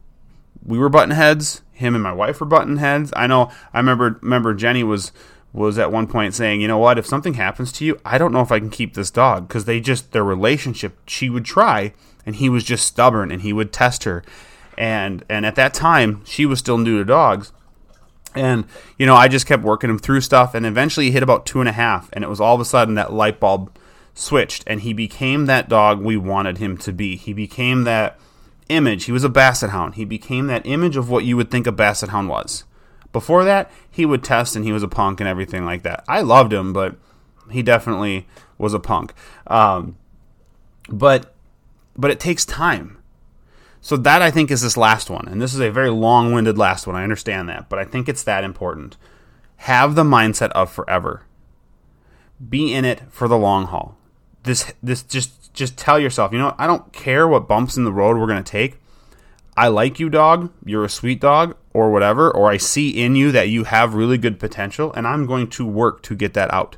we 0.64 0.78
were 0.78 0.88
button 0.88 1.10
heads. 1.10 1.62
Him 1.72 1.94
and 1.94 2.02
my 2.02 2.12
wife 2.12 2.38
were 2.40 2.46
button 2.46 2.76
heads. 2.76 3.12
I 3.16 3.26
know. 3.26 3.50
I 3.72 3.78
remember. 3.78 4.18
Remember, 4.22 4.54
Jenny 4.54 4.84
was 4.84 5.10
was 5.52 5.78
at 5.78 5.90
one 5.92 6.06
point 6.06 6.34
saying, 6.34 6.60
"You 6.60 6.68
know 6.68 6.78
what? 6.78 6.98
If 6.98 7.06
something 7.06 7.34
happens 7.34 7.72
to 7.72 7.84
you, 7.84 8.00
I 8.04 8.18
don't 8.18 8.32
know 8.32 8.42
if 8.42 8.52
I 8.52 8.58
can 8.58 8.70
keep 8.70 8.94
this 8.94 9.10
dog 9.10 9.48
because 9.48 9.64
they 9.64 9.80
just 9.80 10.12
their 10.12 10.24
relationship. 10.24 10.98
She 11.06 11.28
would 11.28 11.44
try, 11.44 11.94
and 12.24 12.36
he 12.36 12.48
was 12.48 12.62
just 12.64 12.86
stubborn, 12.86 13.32
and 13.32 13.42
he 13.42 13.52
would 13.52 13.72
test 13.72 14.04
her, 14.04 14.22
and 14.76 15.24
and 15.28 15.46
at 15.46 15.54
that 15.56 15.74
time, 15.74 16.22
she 16.24 16.46
was 16.46 16.58
still 16.58 16.78
new 16.78 16.98
to 16.98 17.04
dogs." 17.04 17.52
And 18.34 18.64
you 18.98 19.06
know, 19.06 19.14
I 19.14 19.28
just 19.28 19.46
kept 19.46 19.62
working 19.62 19.90
him 19.90 19.98
through 19.98 20.22
stuff, 20.22 20.54
and 20.54 20.64
eventually 20.64 21.06
he 21.06 21.12
hit 21.12 21.22
about 21.22 21.46
two 21.46 21.60
and 21.60 21.68
a 21.68 21.72
half, 21.72 22.08
and 22.12 22.24
it 22.24 22.28
was 22.28 22.40
all 22.40 22.54
of 22.54 22.60
a 22.60 22.64
sudden 22.64 22.94
that 22.94 23.12
light 23.12 23.40
bulb 23.40 23.76
switched, 24.14 24.64
and 24.66 24.80
he 24.80 24.92
became 24.92 25.46
that 25.46 25.68
dog 25.68 26.00
we 26.00 26.16
wanted 26.16 26.58
him 26.58 26.76
to 26.78 26.92
be. 26.92 27.16
He 27.16 27.32
became 27.32 27.84
that 27.84 28.18
image. 28.68 29.04
He 29.04 29.12
was 29.12 29.24
a 29.24 29.28
basset 29.28 29.70
hound. 29.70 29.94
He 29.94 30.04
became 30.04 30.46
that 30.46 30.66
image 30.66 30.96
of 30.96 31.10
what 31.10 31.24
you 31.24 31.36
would 31.36 31.50
think 31.50 31.66
a 31.66 31.72
basset 31.72 32.10
hound 32.10 32.28
was. 32.28 32.64
Before 33.12 33.44
that, 33.44 33.70
he 33.90 34.06
would 34.06 34.24
test 34.24 34.56
and 34.56 34.64
he 34.64 34.72
was 34.72 34.82
a 34.82 34.88
punk 34.88 35.20
and 35.20 35.28
everything 35.28 35.64
like 35.64 35.82
that. 35.82 36.02
I 36.08 36.22
loved 36.22 36.52
him, 36.52 36.72
but 36.72 36.96
he 37.50 37.62
definitely 37.62 38.26
was 38.56 38.72
a 38.72 38.80
punk. 38.80 39.12
Um, 39.46 39.96
but 40.88 41.34
but 41.96 42.10
it 42.10 42.18
takes 42.18 42.44
time. 42.46 43.01
So 43.84 43.96
that 43.96 44.22
I 44.22 44.30
think 44.30 44.50
is 44.50 44.62
this 44.62 44.76
last 44.76 45.10
one, 45.10 45.26
and 45.28 45.42
this 45.42 45.52
is 45.52 45.60
a 45.60 45.70
very 45.70 45.90
long-winded 45.90 46.56
last 46.56 46.86
one. 46.86 46.94
I 46.94 47.02
understand 47.02 47.48
that, 47.48 47.68
but 47.68 47.80
I 47.80 47.84
think 47.84 48.08
it's 48.08 48.22
that 48.22 48.44
important. 48.44 48.96
Have 49.56 49.96
the 49.96 50.04
mindset 50.04 50.50
of 50.50 50.70
forever. 50.70 51.24
Be 52.48 52.72
in 52.72 52.84
it 52.84 53.02
for 53.10 53.26
the 53.26 53.36
long 53.36 53.66
haul. 53.66 53.96
This 54.44 54.72
this 54.82 55.02
just 55.02 55.52
just 55.52 55.76
tell 55.76 55.98
yourself, 55.98 56.32
you 56.32 56.38
know, 56.38 56.54
I 56.58 56.66
don't 56.66 56.92
care 56.92 57.26
what 57.26 57.48
bumps 57.48 57.76
in 57.76 57.84
the 57.84 57.92
road 57.92 58.16
we're 58.16 58.26
going 58.26 58.42
to 58.42 58.50
take. 58.50 58.78
I 59.56 59.68
like 59.68 60.00
you, 60.00 60.08
dog. 60.08 60.52
You're 60.64 60.84
a 60.84 60.88
sweet 60.88 61.20
dog, 61.20 61.56
or 61.74 61.90
whatever, 61.90 62.30
or 62.30 62.50
I 62.50 62.56
see 62.56 62.90
in 62.90 63.16
you 63.16 63.32
that 63.32 63.48
you 63.48 63.64
have 63.64 63.94
really 63.94 64.18
good 64.18 64.38
potential, 64.38 64.92
and 64.92 65.06
I'm 65.06 65.26
going 65.26 65.48
to 65.50 65.66
work 65.66 66.02
to 66.02 66.14
get 66.14 66.34
that 66.34 66.52
out. 66.54 66.76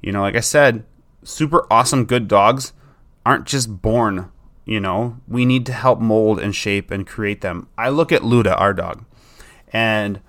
You 0.00 0.12
know, 0.12 0.22
like 0.22 0.36
I 0.36 0.40
said, 0.40 0.84
super 1.22 1.66
awesome, 1.70 2.04
good 2.04 2.28
dogs 2.28 2.72
aren't 3.26 3.46
just 3.46 3.82
born. 3.82 4.30
You 4.64 4.80
know, 4.80 5.18
we 5.28 5.44
need 5.44 5.66
to 5.66 5.72
help 5.72 6.00
mold 6.00 6.40
and 6.40 6.54
shape 6.54 6.90
and 6.90 7.06
create 7.06 7.42
them. 7.42 7.68
I 7.76 7.90
look 7.90 8.12
at 8.12 8.22
Luda, 8.22 8.58
our 8.58 8.72
dog, 8.72 9.04
and 9.72 10.20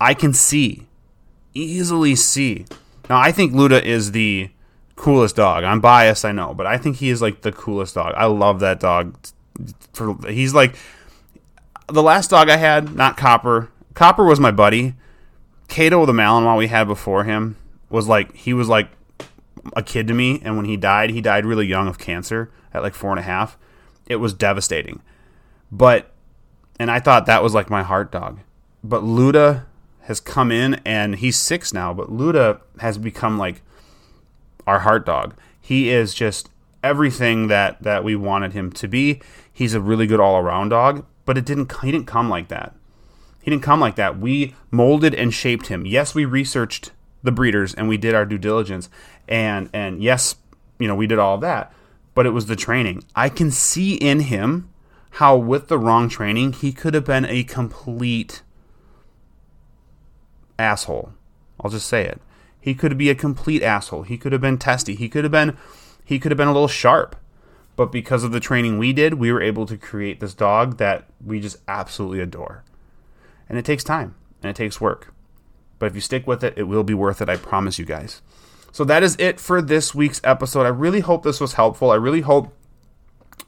I 0.00 0.14
can 0.14 0.32
see, 0.32 0.86
easily 1.52 2.14
see. 2.14 2.64
Now, 3.10 3.18
I 3.18 3.30
think 3.30 3.52
Luda 3.52 3.82
is 3.82 4.12
the 4.12 4.50
coolest 4.96 5.36
dog. 5.36 5.64
I'm 5.64 5.80
biased, 5.80 6.24
I 6.24 6.32
know, 6.32 6.54
but 6.54 6.66
I 6.66 6.78
think 6.78 6.96
he 6.96 7.10
is 7.10 7.20
like 7.20 7.42
the 7.42 7.52
coolest 7.52 7.94
dog. 7.94 8.14
I 8.16 8.24
love 8.24 8.60
that 8.60 8.80
dog. 8.80 9.16
For 9.92 10.16
he's 10.28 10.54
like 10.54 10.76
the 11.88 12.02
last 12.02 12.30
dog 12.30 12.48
I 12.48 12.56
had, 12.56 12.94
not 12.94 13.16
Copper. 13.16 13.70
Copper 13.94 14.24
was 14.24 14.40
my 14.40 14.50
buddy. 14.50 14.94
Cato 15.68 16.06
the 16.06 16.12
Malinois 16.12 16.58
we 16.58 16.68
had 16.68 16.86
before 16.86 17.24
him 17.24 17.56
was 17.90 18.08
like 18.08 18.34
he 18.34 18.52
was 18.54 18.68
like 18.68 18.88
a 19.76 19.82
kid 19.82 20.06
to 20.08 20.14
me, 20.14 20.40
and 20.42 20.56
when 20.56 20.64
he 20.66 20.76
died, 20.76 21.10
he 21.10 21.20
died 21.20 21.44
really 21.44 21.66
young 21.66 21.86
of 21.86 21.98
cancer 21.98 22.50
at 22.72 22.82
like 22.82 22.94
four 22.94 23.10
and 23.10 23.20
a 23.20 23.22
half. 23.22 23.58
It 24.06 24.16
was 24.16 24.34
devastating, 24.34 25.02
but 25.72 26.10
and 26.78 26.90
I 26.90 27.00
thought 27.00 27.26
that 27.26 27.42
was 27.42 27.54
like 27.54 27.70
my 27.70 27.82
heart 27.82 28.12
dog. 28.12 28.40
But 28.82 29.02
Luda 29.02 29.64
has 30.02 30.20
come 30.20 30.52
in, 30.52 30.80
and 30.84 31.16
he's 31.16 31.36
six 31.36 31.72
now. 31.72 31.94
But 31.94 32.10
Luda 32.10 32.60
has 32.80 32.98
become 32.98 33.38
like 33.38 33.62
our 34.66 34.80
heart 34.80 35.06
dog. 35.06 35.34
He 35.60 35.90
is 35.90 36.14
just 36.14 36.50
everything 36.82 37.48
that 37.48 37.82
that 37.82 38.04
we 38.04 38.14
wanted 38.14 38.52
him 38.52 38.70
to 38.72 38.86
be. 38.86 39.20
He's 39.52 39.74
a 39.74 39.80
really 39.80 40.06
good 40.06 40.20
all 40.20 40.36
around 40.36 40.68
dog, 40.68 41.06
but 41.24 41.38
it 41.38 41.44
didn't 41.44 41.72
he 41.80 41.90
didn't 41.90 42.06
come 42.06 42.28
like 42.28 42.48
that. 42.48 42.74
He 43.40 43.50
didn't 43.50 43.62
come 43.62 43.80
like 43.80 43.96
that. 43.96 44.18
We 44.18 44.54
molded 44.70 45.14
and 45.14 45.32
shaped 45.32 45.66
him. 45.66 45.84
Yes, 45.86 46.14
we 46.14 46.24
researched 46.24 46.92
the 47.22 47.32
breeders 47.32 47.74
and 47.74 47.88
we 47.88 47.96
did 47.96 48.14
our 48.14 48.26
due 48.26 48.38
diligence 48.38 48.88
and 49.28 49.70
and 49.72 50.02
yes, 50.02 50.36
you 50.78 50.88
know, 50.88 50.94
we 50.94 51.06
did 51.06 51.18
all 51.18 51.38
that, 51.38 51.72
but 52.14 52.26
it 52.26 52.30
was 52.30 52.46
the 52.46 52.56
training. 52.56 53.04
I 53.14 53.28
can 53.28 53.50
see 53.50 53.94
in 53.94 54.20
him 54.20 54.70
how 55.12 55.36
with 55.36 55.68
the 55.68 55.78
wrong 55.78 56.08
training, 56.08 56.54
he 56.54 56.72
could 56.72 56.94
have 56.94 57.04
been 57.04 57.24
a 57.24 57.44
complete 57.44 58.42
asshole. 60.58 61.12
I'll 61.60 61.70
just 61.70 61.86
say 61.86 62.04
it. 62.04 62.20
He 62.60 62.74
could 62.74 62.96
be 62.96 63.10
a 63.10 63.14
complete 63.14 63.62
asshole. 63.62 64.02
He 64.02 64.16
could 64.16 64.32
have 64.32 64.40
been 64.40 64.58
testy. 64.58 64.94
He 64.94 65.08
could 65.08 65.24
have 65.24 65.30
been 65.30 65.56
he 66.04 66.18
could 66.18 66.30
have 66.30 66.36
been 66.36 66.48
a 66.48 66.52
little 66.52 66.68
sharp. 66.68 67.16
But 67.76 67.90
because 67.90 68.22
of 68.22 68.32
the 68.32 68.40
training 68.40 68.78
we 68.78 68.92
did, 68.92 69.14
we 69.14 69.32
were 69.32 69.42
able 69.42 69.66
to 69.66 69.76
create 69.76 70.20
this 70.20 70.34
dog 70.34 70.78
that 70.78 71.06
we 71.24 71.40
just 71.40 71.56
absolutely 71.66 72.20
adore. 72.20 72.62
And 73.48 73.58
it 73.58 73.64
takes 73.64 73.82
time 73.82 74.14
and 74.42 74.50
it 74.50 74.56
takes 74.56 74.80
work. 74.80 75.12
But 75.78 75.86
if 75.86 75.94
you 75.94 76.00
stick 76.00 76.26
with 76.26 76.44
it, 76.44 76.54
it 76.56 76.64
will 76.64 76.84
be 76.84 76.94
worth 76.94 77.20
it. 77.20 77.28
I 77.28 77.36
promise 77.36 77.78
you 77.78 77.84
guys. 77.84 78.22
So 78.74 78.82
that 78.86 79.04
is 79.04 79.14
it 79.20 79.38
for 79.38 79.62
this 79.62 79.94
week's 79.94 80.20
episode. 80.24 80.66
I 80.66 80.70
really 80.70 80.98
hope 80.98 81.22
this 81.22 81.40
was 81.40 81.52
helpful. 81.52 81.92
I 81.92 81.94
really 81.94 82.22
hope 82.22 82.52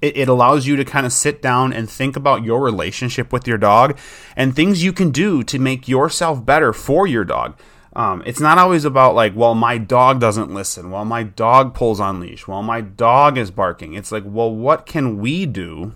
it, 0.01 0.17
it, 0.17 0.29
allows 0.29 0.69
you 0.69 0.77
to 0.77 0.85
kind 0.85 1.05
of 1.05 1.13
sit 1.13 1.43
down 1.43 1.73
and 1.73 1.91
think 1.91 2.15
about 2.15 2.45
your 2.45 2.61
relationship 2.61 3.33
with 3.33 3.45
your 3.45 3.59
dog 3.59 3.99
and 4.37 4.55
things 4.55 4.85
you 4.85 4.93
can 4.93 5.11
do 5.11 5.43
to 5.43 5.59
make 5.59 5.89
yourself 5.89 6.45
better 6.45 6.73
for 6.73 7.09
your 7.09 7.25
dog. 7.25 7.59
Um, 7.97 8.23
it's 8.25 8.39
not 8.39 8.57
always 8.57 8.85
about 8.85 9.17
like, 9.17 9.35
well, 9.35 9.57
my 9.57 9.79
dog 9.79 10.21
doesn't 10.21 10.55
listen. 10.55 10.93
Well, 10.93 11.05
my 11.05 11.25
dog 11.25 11.75
pulls 11.75 11.99
on 11.99 12.21
leash. 12.21 12.47
Well, 12.47 12.63
my 12.63 12.81
dog 12.81 13.37
is 13.37 13.51
barking. 13.51 13.95
It's 13.95 14.13
like, 14.13 14.23
well, 14.25 14.55
what 14.55 14.87
can 14.87 15.19
we 15.19 15.45
do 15.45 15.95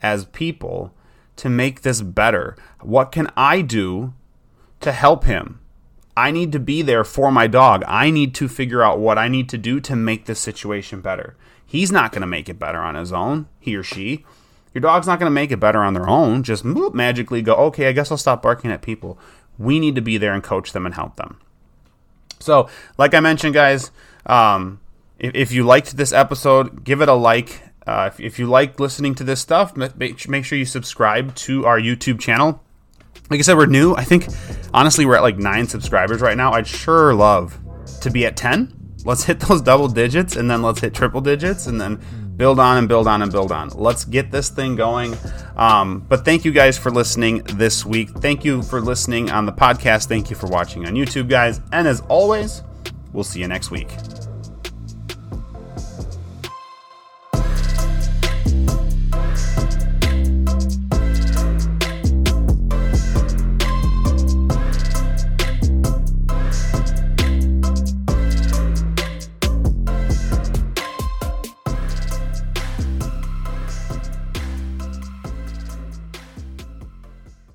as 0.00 0.26
people 0.26 0.94
to 1.34 1.48
make 1.50 1.82
this 1.82 2.02
better? 2.02 2.56
What 2.82 3.10
can 3.10 3.32
I 3.36 3.62
do 3.62 4.14
to 4.80 4.92
help 4.92 5.24
him? 5.24 5.58
I 6.16 6.30
need 6.30 6.52
to 6.52 6.60
be 6.60 6.82
there 6.82 7.04
for 7.04 7.32
my 7.32 7.46
dog. 7.46 7.82
I 7.86 8.10
need 8.10 8.34
to 8.36 8.48
figure 8.48 8.82
out 8.82 8.98
what 8.98 9.18
I 9.18 9.28
need 9.28 9.48
to 9.50 9.58
do 9.58 9.80
to 9.80 9.96
make 9.96 10.26
this 10.26 10.40
situation 10.40 11.00
better. 11.00 11.36
He's 11.66 11.90
not 11.90 12.12
going 12.12 12.20
to 12.20 12.26
make 12.26 12.48
it 12.48 12.58
better 12.58 12.78
on 12.78 12.94
his 12.94 13.12
own, 13.12 13.48
he 13.58 13.74
or 13.74 13.82
she. 13.82 14.24
Your 14.72 14.82
dog's 14.82 15.06
not 15.06 15.18
going 15.18 15.30
to 15.30 15.34
make 15.34 15.50
it 15.50 15.60
better 15.60 15.80
on 15.82 15.94
their 15.94 16.08
own. 16.08 16.42
Just 16.42 16.64
magically 16.64 17.42
go, 17.42 17.54
okay, 17.54 17.88
I 17.88 17.92
guess 17.92 18.10
I'll 18.10 18.16
stop 18.16 18.42
barking 18.42 18.70
at 18.70 18.82
people. 18.82 19.18
We 19.58 19.78
need 19.80 19.94
to 19.94 20.00
be 20.00 20.18
there 20.18 20.34
and 20.34 20.42
coach 20.42 20.72
them 20.72 20.84
and 20.84 20.94
help 20.94 21.16
them. 21.16 21.40
So, 22.40 22.68
like 22.98 23.14
I 23.14 23.20
mentioned, 23.20 23.54
guys, 23.54 23.90
um, 24.26 24.80
if, 25.18 25.34
if, 25.34 25.52
you 25.52 25.64
liked 25.64 25.96
this 25.96 26.12
episode, 26.12 26.84
give 26.84 27.00
it 27.00 27.08
a 27.08 27.14
like. 27.14 27.62
Uh, 27.86 28.10
if, 28.12 28.20
if, 28.20 28.38
you 28.38 28.46
like 28.46 28.80
listening 28.80 29.14
to 29.14 29.24
this 29.24 29.40
stuff, 29.40 29.76
make, 29.76 30.28
make 30.28 30.44
sure 30.44 30.58
you 30.58 30.64
subscribe 30.64 31.34
to 31.36 31.66
our 31.66 31.78
YouTube 31.78 32.18
channel. 32.18 32.63
Like 33.30 33.40
I 33.40 33.42
said, 33.42 33.56
we're 33.56 33.66
new. 33.66 33.94
I 33.94 34.04
think, 34.04 34.26
honestly, 34.72 35.06
we're 35.06 35.16
at 35.16 35.22
like 35.22 35.38
nine 35.38 35.66
subscribers 35.66 36.20
right 36.20 36.36
now. 36.36 36.52
I'd 36.52 36.66
sure 36.66 37.14
love 37.14 37.58
to 38.00 38.10
be 38.10 38.26
at 38.26 38.36
10. 38.36 38.72
Let's 39.04 39.24
hit 39.24 39.40
those 39.48 39.62
double 39.62 39.88
digits 39.88 40.36
and 40.36 40.50
then 40.50 40.62
let's 40.62 40.80
hit 40.80 40.94
triple 40.94 41.20
digits 41.20 41.66
and 41.66 41.80
then 41.80 42.00
build 42.36 42.58
on 42.58 42.78
and 42.78 42.88
build 42.88 43.06
on 43.06 43.22
and 43.22 43.30
build 43.30 43.52
on. 43.52 43.68
Let's 43.70 44.04
get 44.04 44.30
this 44.30 44.48
thing 44.48 44.76
going. 44.76 45.16
Um, 45.56 46.00
but 46.00 46.24
thank 46.24 46.44
you 46.44 46.52
guys 46.52 46.76
for 46.76 46.90
listening 46.90 47.38
this 47.54 47.84
week. 47.86 48.10
Thank 48.10 48.44
you 48.44 48.62
for 48.62 48.80
listening 48.80 49.30
on 49.30 49.46
the 49.46 49.52
podcast. 49.52 50.06
Thank 50.06 50.30
you 50.30 50.36
for 50.36 50.46
watching 50.48 50.86
on 50.86 50.94
YouTube, 50.94 51.28
guys. 51.28 51.60
And 51.72 51.86
as 51.86 52.00
always, 52.08 52.62
we'll 53.12 53.24
see 53.24 53.40
you 53.40 53.48
next 53.48 53.70
week. 53.70 53.88